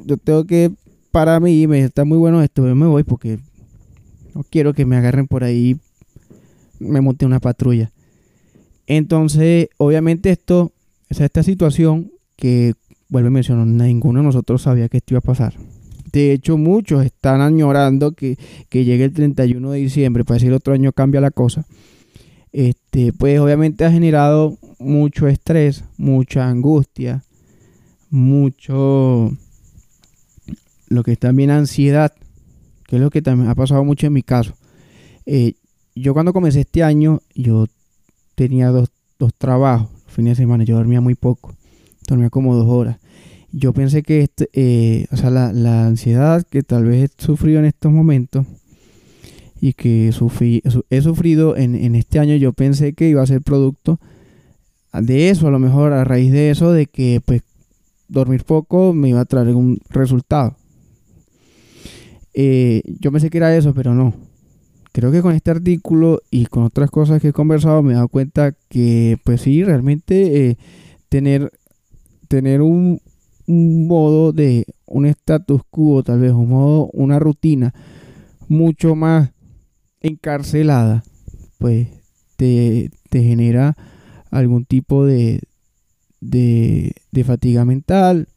yo 0.07 0.16
tengo 0.16 0.44
que 0.44 0.72
para 1.14 1.38
mí 1.38 1.68
me 1.68 1.79
está 1.79 2.05
muy 2.05 2.18
bueno 2.18 2.42
esto, 2.42 2.66
yo 2.66 2.74
me 2.74 2.87
voy 2.87 3.05
porque 3.05 3.38
no 4.35 4.44
quiero 4.50 4.74
que 4.74 4.85
me 4.85 4.96
agarren 4.96 5.29
por 5.29 5.44
ahí, 5.44 5.77
me 6.81 7.00
monte 7.00 7.24
una 7.24 7.38
patrulla. 7.38 7.92
Entonces, 8.88 9.68
obviamente 9.77 10.31
esto, 10.31 10.72
o 11.16 11.22
esta 11.22 11.44
situación 11.44 12.11
que 12.35 12.74
vuelve 13.09 13.29
a 13.29 13.31
mencionar, 13.31 13.64
ninguno 13.64 14.18
de 14.18 14.27
nosotros 14.27 14.62
sabía 14.62 14.88
que 14.88 14.96
esto 14.96 15.14
iba 15.14 15.20
a 15.20 15.20
pasar. 15.20 15.55
De 16.11 16.33
hecho, 16.33 16.59
muchos 16.59 17.05
están 17.05 17.42
añorando 17.42 18.11
que, 18.11 18.37
llegue 18.72 19.05
el 19.05 19.12
31 19.12 19.70
de 19.70 19.79
diciembre, 19.79 20.24
para 20.24 20.38
decir 20.40 20.53
otro 20.53 20.74
año 20.74 20.90
cambia 20.90 21.20
la 21.20 21.31
cosa. 21.31 21.64
Este, 22.50 23.12
pues 23.12 23.38
obviamente 23.38 23.85
ha 23.85 23.92
generado 23.92 24.59
mucho 24.81 25.29
estrés, 25.29 25.85
mucha 25.96 26.48
angustia, 26.48 27.22
mucho 28.11 29.31
lo 30.88 31.02
que 31.02 31.12
es 31.12 31.18
también 31.18 31.50
ansiedad, 31.50 32.12
que 32.86 32.96
es 32.96 33.02
lo 33.02 33.10
que 33.10 33.22
también 33.22 33.50
ha 33.50 33.54
pasado 33.54 33.84
mucho 33.84 34.06
en 34.06 34.12
mi 34.12 34.22
caso. 34.22 34.54
Eh, 35.26 35.54
yo 35.94 36.12
cuando 36.12 36.32
comencé 36.32 36.60
este 36.60 36.82
año, 36.82 37.20
yo 37.34 37.66
tenía 38.34 38.68
dos, 38.68 38.90
dos 39.18 39.32
trabajos, 39.34 39.88
fines 40.06 40.36
de 40.36 40.42
semana, 40.42 40.64
yo 40.64 40.76
dormía 40.76 41.00
muy 41.00 41.14
poco, 41.14 41.54
dormía 42.08 42.30
como 42.30 42.54
dos 42.54 42.68
horas 42.68 42.98
yo 43.56 43.72
pensé 43.72 44.02
que 44.02 44.22
este, 44.22 44.48
eh, 44.52 45.06
o 45.12 45.16
sea, 45.16 45.30
la, 45.30 45.86
ansiedad 45.86 46.42
que 46.42 46.62
tal 46.62 46.84
vez 46.84 47.10
he 47.10 47.22
sufrido 47.22 47.60
en 47.60 47.66
estos 47.66 47.92
momentos 47.92 48.46
y 49.60 49.74
que 49.74 50.10
sufrí, 50.12 50.60
he 50.90 51.00
sufrido 51.00 51.56
en, 51.56 51.94
este 51.94 52.18
año, 52.18 52.34
yo 52.34 52.52
pensé 52.52 52.94
que 52.94 53.08
iba 53.08 53.22
a 53.22 53.26
ser 53.26 53.42
producto 53.42 54.00
de 54.92 55.30
eso, 55.30 55.46
a 55.46 55.50
lo 55.52 55.60
mejor 55.60 55.92
a 55.92 56.04
raíz 56.04 56.32
de 56.32 56.50
eso, 56.50 56.72
de 56.72 56.86
que 56.86 57.22
pues 57.24 57.42
dormir 58.08 58.44
poco 58.44 58.92
me 58.92 59.10
iba 59.10 59.20
a 59.20 59.24
traer 59.24 59.54
un 59.54 59.78
resultado. 59.88 60.56
Eh, 62.34 62.82
yo 63.00 63.12
pensé 63.12 63.30
que 63.30 63.38
era 63.38 63.56
eso, 63.56 63.74
pero 63.74 63.94
no. 63.94 64.14
Creo 64.92 65.10
que 65.10 65.22
con 65.22 65.34
este 65.34 65.50
artículo 65.50 66.20
y 66.30 66.46
con 66.46 66.64
otras 66.64 66.90
cosas 66.90 67.20
que 67.20 67.28
he 67.28 67.32
conversado 67.32 67.82
me 67.82 67.92
he 67.92 67.96
dado 67.96 68.08
cuenta 68.08 68.54
que, 68.68 69.18
pues 69.24 69.40
sí, 69.40 69.64
realmente 69.64 70.50
eh, 70.50 70.58
tener, 71.08 71.50
tener 72.28 72.62
un, 72.62 73.00
un 73.46 73.88
modo 73.88 74.32
de 74.32 74.66
un 74.86 75.06
status 75.06 75.62
quo, 75.70 76.02
tal 76.02 76.20
vez 76.20 76.32
un 76.32 76.48
modo, 76.48 76.90
una 76.92 77.18
rutina 77.18 77.74
mucho 78.48 78.94
más 78.94 79.30
encarcelada, 80.00 81.02
pues 81.58 81.88
te, 82.36 82.90
genera 83.10 83.76
algún 84.30 84.64
tipo 84.64 85.04
de, 85.06 85.40
de, 86.20 87.24
fatiga 87.24 87.64
mental 87.64 88.28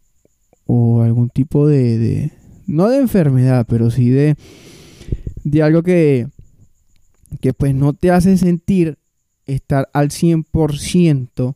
o 0.65 1.01
algún 1.01 1.29
tipo 1.29 1.67
de, 1.67 2.31
no 2.67 2.89
de 2.89 2.99
enfermedad, 2.99 3.65
pero 3.67 3.89
sí 3.89 4.09
de, 4.09 4.35
de 5.43 5.63
algo 5.63 5.81
que, 5.81 6.27
que 7.41 7.53
pues 7.53 7.73
no 7.73 7.93
te 7.93 8.11
hace 8.11 8.37
sentir 8.37 8.97
estar 9.45 9.89
al 9.93 10.09
100% 10.09 11.55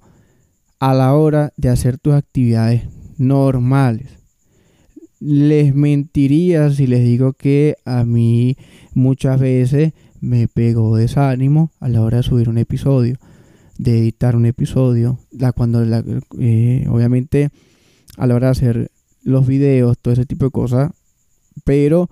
a 0.80 0.94
la 0.94 1.14
hora 1.14 1.54
de 1.58 1.70
hacer 1.70 1.98
tus 1.98 2.14
actividades 2.14 2.84
normales. 3.18 4.18
Les 5.20 5.76
mentiría 5.76 6.72
si 6.72 6.88
les 6.88 7.04
digo 7.04 7.34
que 7.34 7.76
a 7.86 8.04
mí 8.04 8.58
muchas 8.96 9.40
veces 9.40 9.94
me 10.20 10.48
pegó 10.48 10.96
desánimo 10.96 11.72
a 11.80 11.90
la 11.90 12.02
hora 12.02 12.18
de 12.18 12.24
subir 12.24 12.50
un 12.50 12.58
episodio, 12.58 13.18
de 13.78 14.00
editar 14.00 14.36
un 14.36 14.46
episodio, 14.46 15.20
la, 15.32 15.52
cuando 15.52 15.86
la, 15.86 16.04
eh, 16.40 16.86
obviamente 16.90 17.50
a 18.18 18.26
la 18.26 18.36
hora 18.36 18.48
de 18.48 18.52
hacer 18.52 18.92
los 19.24 19.46
videos, 19.46 20.00
todo 20.00 20.14
ese 20.14 20.26
tipo 20.26 20.46
de 20.46 20.52
cosas, 20.52 20.92
pero 21.64 22.10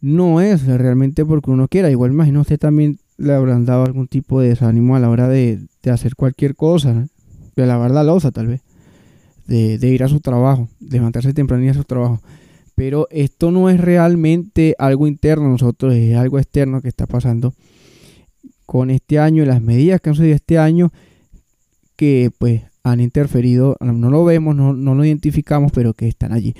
no 0.00 0.40
es 0.40 0.66
realmente 0.66 1.24
porque 1.24 1.50
uno 1.50 1.68
quiera. 1.68 1.90
Igual 1.90 2.12
imagino 2.12 2.40
usted 2.40 2.58
también 2.58 2.98
le 3.16 3.34
habrán 3.34 3.64
dado 3.64 3.84
algún 3.84 4.08
tipo 4.08 4.40
de 4.40 4.50
desánimo 4.50 4.96
a 4.96 5.00
la 5.00 5.10
hora 5.10 5.28
de, 5.28 5.66
hacer 5.90 6.14
cualquier 6.14 6.54
cosa, 6.54 7.08
de 7.56 7.66
lavar 7.66 7.90
la 7.90 8.04
losa 8.04 8.30
tal 8.30 8.46
vez, 8.46 8.62
de, 9.46 9.78
de 9.78 9.88
ir 9.88 10.04
a 10.04 10.08
su 10.08 10.20
trabajo, 10.20 10.68
levantarse 10.80 11.32
temprano 11.32 11.62
y 11.62 11.66
ir 11.66 11.72
a 11.72 11.74
su 11.74 11.84
trabajo 11.84 12.20
pero 12.78 13.08
esto 13.10 13.50
no 13.50 13.68
es 13.70 13.80
realmente 13.80 14.76
algo 14.78 15.08
interno 15.08 15.48
nosotros, 15.48 15.94
es 15.94 16.16
algo 16.16 16.38
externo 16.38 16.80
que 16.80 16.86
está 16.86 17.08
pasando 17.08 17.52
con 18.66 18.90
este 18.90 19.18
año 19.18 19.42
y 19.42 19.46
las 19.46 19.60
medidas 19.60 20.00
que 20.00 20.10
han 20.10 20.14
sucedido 20.14 20.36
este 20.36 20.58
año 20.58 20.92
que 21.96 22.30
pues 22.38 22.62
han 22.84 23.00
interferido, 23.00 23.76
no 23.80 24.10
lo 24.10 24.24
vemos, 24.24 24.54
no, 24.54 24.72
lo 24.72 25.04
identificamos, 25.04 25.72
pero 25.72 25.92
que 25.92 26.06
están 26.06 26.32
allí. 26.32 26.54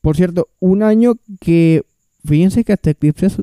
Por 0.00 0.16
cierto, 0.16 0.48
un 0.60 0.82
año 0.82 1.16
que, 1.40 1.84
fíjense 2.24 2.64
que 2.64 2.72
hasta 2.72 2.90
eclipses, 2.90 3.36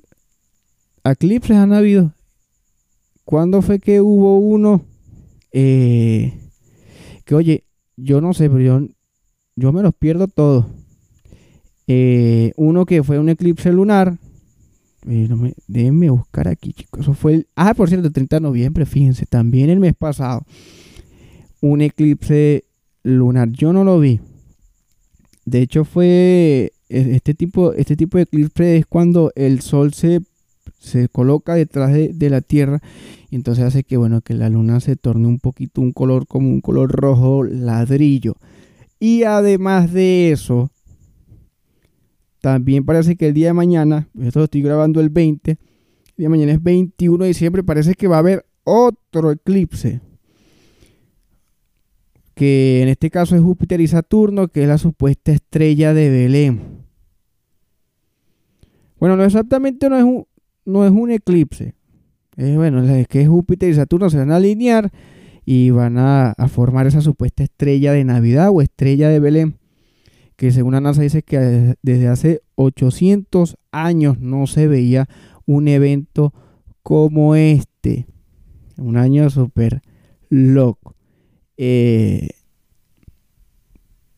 eclipses 1.03 1.57
han 1.57 1.73
habido. 1.73 2.13
¿Cuándo 3.23 3.61
fue 3.61 3.79
que 3.79 4.01
hubo 4.01 4.39
uno? 4.39 4.85
Eh, 5.51 6.33
que 7.25 7.35
oye, 7.35 7.63
yo 7.95 8.21
no 8.21 8.33
sé, 8.33 8.49
pero 8.49 8.61
yo, 8.61 8.87
yo 9.55 9.73
me 9.73 9.83
los 9.83 9.93
pierdo 9.93 10.27
todos. 10.27 10.65
Eh, 11.87 12.53
uno 12.57 12.85
que 12.85 13.03
fue 13.03 13.19
un 13.19 13.29
eclipse 13.29 13.71
lunar. 13.71 14.17
Eh, 15.07 15.29
déjenme 15.67 16.09
buscar 16.09 16.47
aquí, 16.47 16.73
chicos. 16.73 17.01
Eso 17.01 17.13
fue 17.13 17.33
el. 17.33 17.47
Ah, 17.55 17.73
por 17.73 17.89
cierto, 17.89 18.07
el 18.07 18.13
30 18.13 18.37
de 18.37 18.41
noviembre, 18.41 18.85
fíjense, 18.85 19.25
también 19.25 19.69
el 19.69 19.79
mes 19.79 19.95
pasado. 19.95 20.43
Un 21.61 21.81
eclipse 21.81 22.65
lunar. 23.03 23.49
Yo 23.51 23.73
no 23.73 23.83
lo 23.83 23.99
vi. 23.99 24.19
De 25.47 25.61
hecho, 25.61 25.85
fue. 25.85 26.73
E, 26.89 27.15
este 27.15 27.33
tipo, 27.33 27.71
este 27.71 27.95
tipo 27.95 28.17
de 28.17 28.23
eclipse 28.23 28.77
es 28.77 28.85
cuando 28.85 29.31
el 29.35 29.61
sol 29.61 29.93
se, 29.93 30.19
se 30.77 31.07
coloca 31.07 31.55
detrás 31.55 31.93
de, 31.93 32.09
de 32.09 32.29
la 32.29 32.41
Tierra. 32.41 32.81
Y 33.31 33.37
entonces 33.37 33.63
hace 33.63 33.85
que, 33.85 33.95
bueno, 33.95 34.19
que 34.19 34.33
la 34.33 34.49
luna 34.49 34.81
se 34.81 34.97
torne 34.97 35.25
un 35.25 35.39
poquito 35.39 35.79
un 35.79 35.93
color 35.93 36.27
como 36.27 36.49
un 36.49 36.59
color 36.59 36.91
rojo 36.91 37.45
ladrillo. 37.45 38.35
Y 38.99 39.23
además 39.23 39.93
de 39.93 40.33
eso, 40.33 40.69
también 42.41 42.83
parece 42.83 43.15
que 43.15 43.27
el 43.27 43.33
día 43.33 43.47
de 43.47 43.53
mañana, 43.53 44.09
esto 44.21 44.39
lo 44.39 44.45
estoy 44.45 44.61
grabando 44.61 44.99
el 44.99 45.09
20, 45.09 45.51
el 45.51 45.57
día 46.17 46.25
de 46.25 46.29
mañana 46.29 46.51
es 46.51 46.61
21 46.61 47.23
de 47.23 47.27
diciembre, 47.29 47.63
parece 47.63 47.93
que 47.93 48.07
va 48.07 48.17
a 48.17 48.19
haber 48.19 48.45
otro 48.65 49.31
eclipse. 49.31 50.01
Que 52.37 52.81
en 52.81 52.87
este 52.87 53.09
caso 53.09 53.35
es 53.35 53.41
Júpiter 53.41 53.81
y 53.81 53.87
Saturno, 53.87 54.47
que 54.47 54.61
es 54.61 54.67
la 54.69 54.77
supuesta 54.77 55.33
estrella 55.33 55.93
de 55.93 56.09
Belén. 56.09 56.61
Bueno, 58.99 59.17
no 59.17 59.25
exactamente 59.25 59.89
no 59.89 59.97
es 59.97 60.03
un, 60.03 60.25
no 60.63 60.85
es 60.85 60.91
un 60.91 61.11
eclipse. 61.11 61.73
Es, 62.37 62.55
bueno, 62.55 62.81
es 62.83 63.07
que 63.09 63.27
Júpiter 63.27 63.69
y 63.69 63.73
Saturno 63.73 64.09
se 64.09 64.17
van 64.17 64.31
a 64.31 64.37
alinear 64.37 64.91
y 65.43 65.71
van 65.71 65.97
a 65.97 66.35
formar 66.49 66.87
esa 66.87 67.01
supuesta 67.01 67.43
estrella 67.43 67.91
de 67.91 68.05
Navidad 68.05 68.49
o 68.51 68.61
estrella 68.61 69.09
de 69.09 69.19
Belén 69.19 69.57
que 70.37 70.51
según 70.51 70.73
la 70.73 70.81
NASA 70.81 71.01
dice 71.01 71.23
que 71.23 71.75
desde 71.81 72.07
hace 72.07 72.41
800 72.55 73.57
años 73.71 74.19
no 74.19 74.45
se 74.45 74.67
veía 74.67 75.09
un 75.45 75.67
evento 75.67 76.31
como 76.83 77.35
este. 77.35 78.07
Un 78.77 78.97
año 78.97 79.29
súper 79.31 79.81
loco. 80.29 80.96
Eh, 81.57 82.29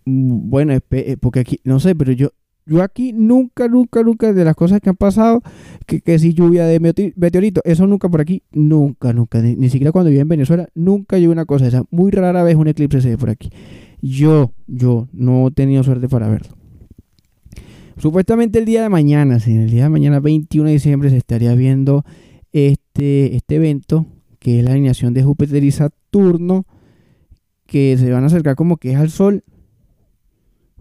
bueno, 0.05 0.73
eh, 0.73 1.17
porque 1.19 1.39
aquí, 1.39 1.59
no 1.63 1.79
sé, 1.79 1.95
pero 1.95 2.11
yo, 2.11 2.31
yo 2.65 2.83
aquí 2.83 3.13
nunca, 3.13 3.67
nunca, 3.67 4.03
nunca 4.03 4.31
de 4.33 4.45
las 4.45 4.55
cosas 4.55 4.79
que 4.79 4.89
han 4.89 4.95
pasado, 4.95 5.41
que, 5.85 6.01
que 6.01 6.19
si 6.19 6.33
lluvia 6.33 6.65
de 6.65 6.79
meteorito, 6.79 7.61
eso 7.63 7.87
nunca 7.87 8.09
por 8.09 8.21
aquí, 8.21 8.43
nunca, 8.51 9.13
nunca, 9.13 9.41
ni, 9.41 9.69
siquiera 9.69 9.91
cuando 9.91 10.09
vivía 10.09 10.21
en 10.21 10.29
Venezuela, 10.29 10.67
nunca 10.75 11.17
llegó 11.17 11.31
una 11.31 11.45
cosa 11.45 11.67
esa. 11.67 11.83
Muy 11.89 12.11
rara 12.11 12.43
vez 12.43 12.55
un 12.55 12.67
eclipse 12.67 13.01
se 13.01 13.09
ve 13.09 13.17
por 13.17 13.29
aquí. 13.29 13.49
Yo, 14.01 14.53
yo 14.67 15.07
no 15.13 15.47
he 15.47 15.51
tenido 15.51 15.83
suerte 15.83 16.07
para 16.07 16.27
verlo. 16.29 16.55
Supuestamente 17.97 18.59
el 18.59 18.65
día 18.65 18.81
de 18.81 18.89
mañana, 18.89 19.39
sí, 19.39 19.55
el 19.57 19.69
día 19.69 19.83
de 19.83 19.89
mañana 19.89 20.19
21 20.19 20.67
de 20.67 20.73
diciembre 20.73 21.09
se 21.09 21.17
estaría 21.17 21.53
viendo 21.53 22.05
este, 22.53 23.35
este 23.35 23.55
evento, 23.55 24.05
que 24.39 24.59
es 24.59 24.65
la 24.65 24.71
alineación 24.71 25.13
de 25.13 25.23
Júpiter 25.23 25.63
y 25.63 25.71
Saturno, 25.71 26.65
que 27.69 27.97
se 27.97 28.11
van 28.11 28.23
a 28.23 28.27
acercar 28.27 28.55
como 28.55 28.77
que 28.77 28.91
es 28.91 28.97
al 28.97 29.09
Sol. 29.09 29.43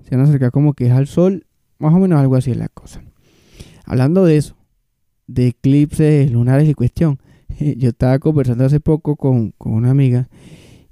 Se 0.04 0.16
van 0.16 0.20
a 0.20 0.28
acercar 0.28 0.50
como 0.50 0.72
que 0.72 0.86
es 0.86 0.92
al 0.92 1.06
Sol, 1.06 1.46
más 1.78 1.94
o 1.94 1.98
menos 1.98 2.18
algo 2.18 2.36
así 2.36 2.50
es 2.50 2.56
la 2.56 2.68
cosa. 2.68 3.02
Hablando 3.84 4.24
de 4.24 4.36
eso, 4.36 4.56
de 5.26 5.48
eclipses 5.48 6.30
lunares 6.32 6.68
y 6.68 6.74
cuestión, 6.74 7.18
yo 7.76 7.90
estaba 7.90 8.18
conversando 8.18 8.64
hace 8.64 8.80
poco 8.80 9.16
con, 9.16 9.52
con 9.52 9.72
una 9.72 9.90
amiga 9.90 10.28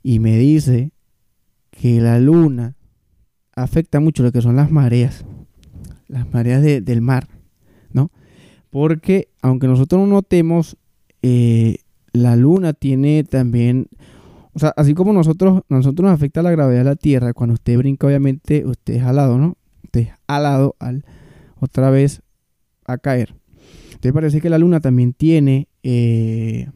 y 0.02 0.18
me 0.18 0.36
dice 0.36 0.92
que 1.70 2.00
la 2.00 2.18
luna 2.20 2.76
afecta 3.54 3.98
mucho 4.00 4.22
lo 4.22 4.32
que 4.32 4.42
son 4.42 4.56
las 4.56 4.70
mareas, 4.70 5.24
las 6.08 6.32
mareas 6.32 6.62
del 6.62 7.00
mar, 7.00 7.26
¿no? 7.92 8.10
Porque 8.70 9.28
aunque 9.40 9.66
nosotros 9.66 10.00
no 10.02 10.06
notemos, 10.06 10.76
eh, 11.22 11.78
la 12.12 12.36
luna 12.36 12.72
tiene 12.72 13.24
también, 13.24 13.88
o 14.56 14.58
sea, 14.58 14.72
así 14.74 14.94
como 14.94 15.12
nosotros, 15.12 15.60
nosotros 15.68 16.06
nos 16.06 16.14
afecta 16.14 16.42
la 16.42 16.50
gravedad 16.50 16.78
de 16.78 16.84
la 16.84 16.96
Tierra, 16.96 17.34
cuando 17.34 17.52
usted 17.52 17.76
brinca, 17.76 18.06
obviamente, 18.06 18.64
usted 18.64 18.94
es 18.94 19.02
alado, 19.02 19.36
¿no? 19.36 19.58
Usted 19.84 20.00
es 20.00 20.08
alado 20.26 20.76
al 20.78 21.04
otra 21.60 21.90
vez 21.90 22.22
a 22.86 22.96
caer. 22.96 23.34
Entonces 23.88 24.12
parece 24.14 24.40
que 24.40 24.48
la 24.48 24.56
luna 24.56 24.80
también 24.80 25.12
tiene 25.12 25.68
eh, 25.82 26.70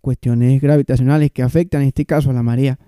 cuestiones 0.00 0.58
gravitacionales 0.62 1.30
que 1.32 1.42
afectan, 1.42 1.82
en 1.82 1.88
este 1.88 2.06
caso, 2.06 2.30
a 2.30 2.32
la 2.32 2.42
marea. 2.42 2.78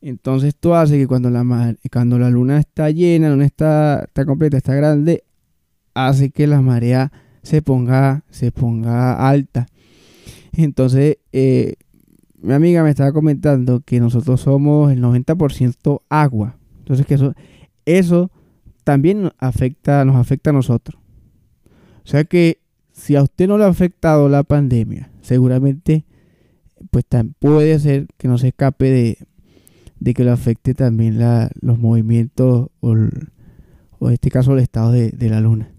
Entonces 0.00 0.50
esto 0.50 0.76
hace 0.76 0.98
que 0.98 1.08
cuando 1.08 1.30
la, 1.30 1.74
cuando 1.90 2.16
la 2.20 2.30
luna 2.30 2.60
está 2.60 2.92
llena, 2.92 3.34
no 3.34 3.42
está, 3.42 4.04
está 4.04 4.24
completa, 4.24 4.56
está 4.56 4.76
grande, 4.76 5.24
hace 5.94 6.30
que 6.30 6.46
la 6.46 6.60
marea 6.60 7.10
se 7.42 7.60
ponga, 7.60 8.22
se 8.30 8.52
ponga 8.52 9.28
alta. 9.28 9.66
Entonces, 10.52 11.18
eh, 11.32 11.74
mi 12.40 12.52
amiga 12.52 12.82
me 12.82 12.90
estaba 12.90 13.12
comentando 13.12 13.80
que 13.80 14.00
nosotros 14.00 14.40
somos 14.40 14.92
el 14.92 15.02
90% 15.02 16.02
agua. 16.08 16.56
Entonces, 16.78 17.06
que 17.06 17.14
eso, 17.14 17.34
eso 17.84 18.30
también 18.84 19.30
afecta, 19.38 20.04
nos 20.04 20.16
afecta 20.16 20.50
a 20.50 20.54
nosotros. 20.54 21.00
O 22.04 22.10
sea 22.10 22.24
que 22.24 22.60
si 22.92 23.16
a 23.16 23.22
usted 23.22 23.48
no 23.48 23.58
le 23.58 23.64
ha 23.64 23.68
afectado 23.68 24.28
la 24.28 24.42
pandemia, 24.42 25.10
seguramente 25.20 26.04
pues 26.90 27.04
puede 27.38 27.78
ser 27.78 28.06
que 28.16 28.28
no 28.28 28.38
se 28.38 28.48
escape 28.48 28.90
de, 28.90 29.18
de 30.00 30.14
que 30.14 30.24
lo 30.24 30.32
afecte 30.32 30.74
también 30.74 31.18
la, 31.18 31.50
los 31.60 31.78
movimientos 31.78 32.68
o, 32.80 32.92
en 32.92 33.30
este 34.12 34.30
caso 34.30 34.52
el 34.52 34.60
estado 34.60 34.92
de, 34.92 35.28
la 35.28 35.40
luna. 35.40 35.72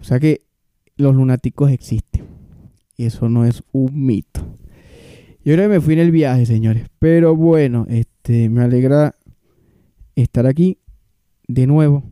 O 0.00 0.04
sea 0.04 0.20
que 0.20 0.42
los 0.96 1.14
lunáticos 1.14 1.70
existen. 1.70 2.24
Y 2.96 3.04
eso 3.04 3.28
no 3.28 3.44
es 3.44 3.62
un 3.72 4.06
mito. 4.06 4.58
Yo 5.46 5.52
creo 5.52 5.68
que 5.68 5.76
me 5.76 5.80
fui 5.80 5.94
en 5.94 6.00
el 6.00 6.10
viaje, 6.10 6.44
señores. 6.44 6.88
Pero 6.98 7.36
bueno, 7.36 7.86
este, 7.88 8.48
me 8.48 8.62
alegra 8.62 9.14
estar 10.16 10.44
aquí 10.44 10.78
de 11.46 11.68
nuevo. 11.68 12.02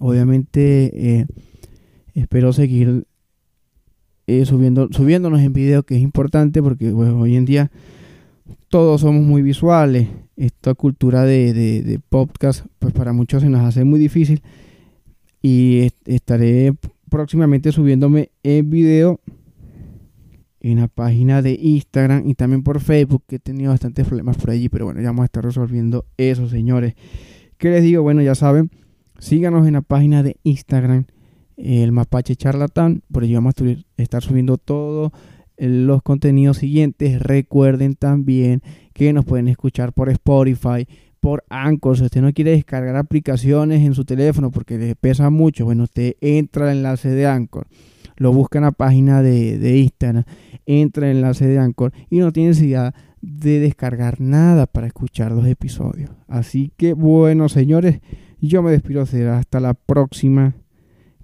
Obviamente 0.00 0.90
eh, 0.92 1.26
espero 2.14 2.52
seguir 2.52 3.06
eh, 4.26 4.44
subiendo, 4.44 4.88
subiéndonos 4.90 5.40
en 5.40 5.52
video, 5.52 5.84
que 5.84 5.94
es 5.94 6.02
importante 6.02 6.60
porque 6.60 6.90
hoy 6.90 7.36
en 7.36 7.44
día 7.44 7.70
todos 8.70 9.02
somos 9.02 9.22
muy 9.22 9.42
visuales. 9.42 10.08
Esta 10.36 10.74
cultura 10.74 11.22
de, 11.22 12.00
podcast, 12.08 12.66
pues 12.80 12.92
para 12.92 13.12
muchos 13.12 13.44
se 13.44 13.48
nos 13.48 13.60
hace 13.60 13.84
muy 13.84 14.00
difícil. 14.00 14.42
Y 15.42 15.92
estaré 16.06 16.74
próximamente 17.08 17.70
subiéndome 17.70 18.32
en 18.42 18.68
video 18.68 19.20
en 20.60 20.80
la 20.80 20.88
página 20.88 21.42
de 21.42 21.58
Instagram 21.60 22.28
y 22.28 22.34
también 22.34 22.62
por 22.62 22.80
Facebook, 22.80 23.24
que 23.26 23.36
he 23.36 23.38
tenido 23.38 23.70
bastantes 23.70 24.06
problemas 24.06 24.36
por 24.36 24.50
allí, 24.50 24.68
pero 24.68 24.84
bueno, 24.84 25.00
ya 25.00 25.08
vamos 25.08 25.22
a 25.22 25.26
estar 25.26 25.44
resolviendo 25.44 26.04
eso, 26.16 26.48
señores. 26.48 26.94
¿Qué 27.56 27.70
les 27.70 27.82
digo? 27.82 28.02
Bueno, 28.02 28.22
ya 28.22 28.34
saben, 28.34 28.70
síganos 29.18 29.66
en 29.66 29.74
la 29.74 29.82
página 29.82 30.22
de 30.22 30.36
Instagram, 30.42 31.04
el 31.56 31.92
Mapache 31.92 32.36
Charlatán, 32.36 33.02
por 33.10 33.22
allí 33.22 33.34
vamos 33.34 33.54
a 33.58 34.02
estar 34.02 34.22
subiendo 34.22 34.56
todos 34.56 35.12
los 35.58 36.02
contenidos 36.02 36.58
siguientes. 36.58 37.20
Recuerden 37.20 37.94
también 37.94 38.62
que 38.92 39.12
nos 39.12 39.24
pueden 39.24 39.48
escuchar 39.48 39.92
por 39.92 40.08
Spotify, 40.08 40.86
por 41.20 41.44
Anchor. 41.50 41.98
Si 41.98 42.04
usted 42.04 42.22
no 42.22 42.32
quiere 42.32 42.52
descargar 42.52 42.96
aplicaciones 42.96 43.82
en 43.82 43.94
su 43.94 44.04
teléfono 44.04 44.50
porque 44.50 44.78
le 44.78 44.96
pesa 44.96 45.30
mucho, 45.30 45.66
bueno, 45.66 45.84
usted 45.84 46.16
entra 46.20 46.70
al 46.70 46.78
enlace 46.78 47.10
de 47.10 47.26
Anchor, 47.26 47.66
lo 48.20 48.34
busca 48.34 48.58
en 48.58 48.64
la 48.64 48.72
página 48.72 49.22
de, 49.22 49.58
de 49.58 49.78
Instagram, 49.78 50.24
entra 50.66 51.10
el 51.10 51.16
enlace 51.16 51.46
de 51.46 51.58
Anchor 51.58 51.92
y 52.10 52.18
no 52.18 52.32
tiene 52.32 52.50
necesidad 52.50 52.94
de 53.22 53.60
descargar 53.60 54.20
nada 54.20 54.66
para 54.66 54.86
escuchar 54.86 55.32
los 55.32 55.46
episodios. 55.46 56.10
Así 56.28 56.70
que 56.76 56.92
bueno, 56.92 57.48
señores, 57.48 58.00
yo 58.40 58.62
me 58.62 58.72
despido. 58.72 59.06
Será 59.06 59.38
hasta 59.38 59.58
la 59.58 59.74
próxima. 59.74 60.54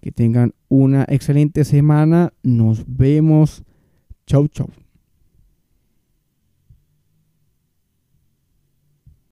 Que 0.00 0.10
tengan 0.10 0.54
una 0.68 1.04
excelente 1.08 1.64
semana. 1.64 2.32
Nos 2.42 2.84
vemos. 2.86 3.62
Chau, 4.26 4.48
chau. 4.48 4.68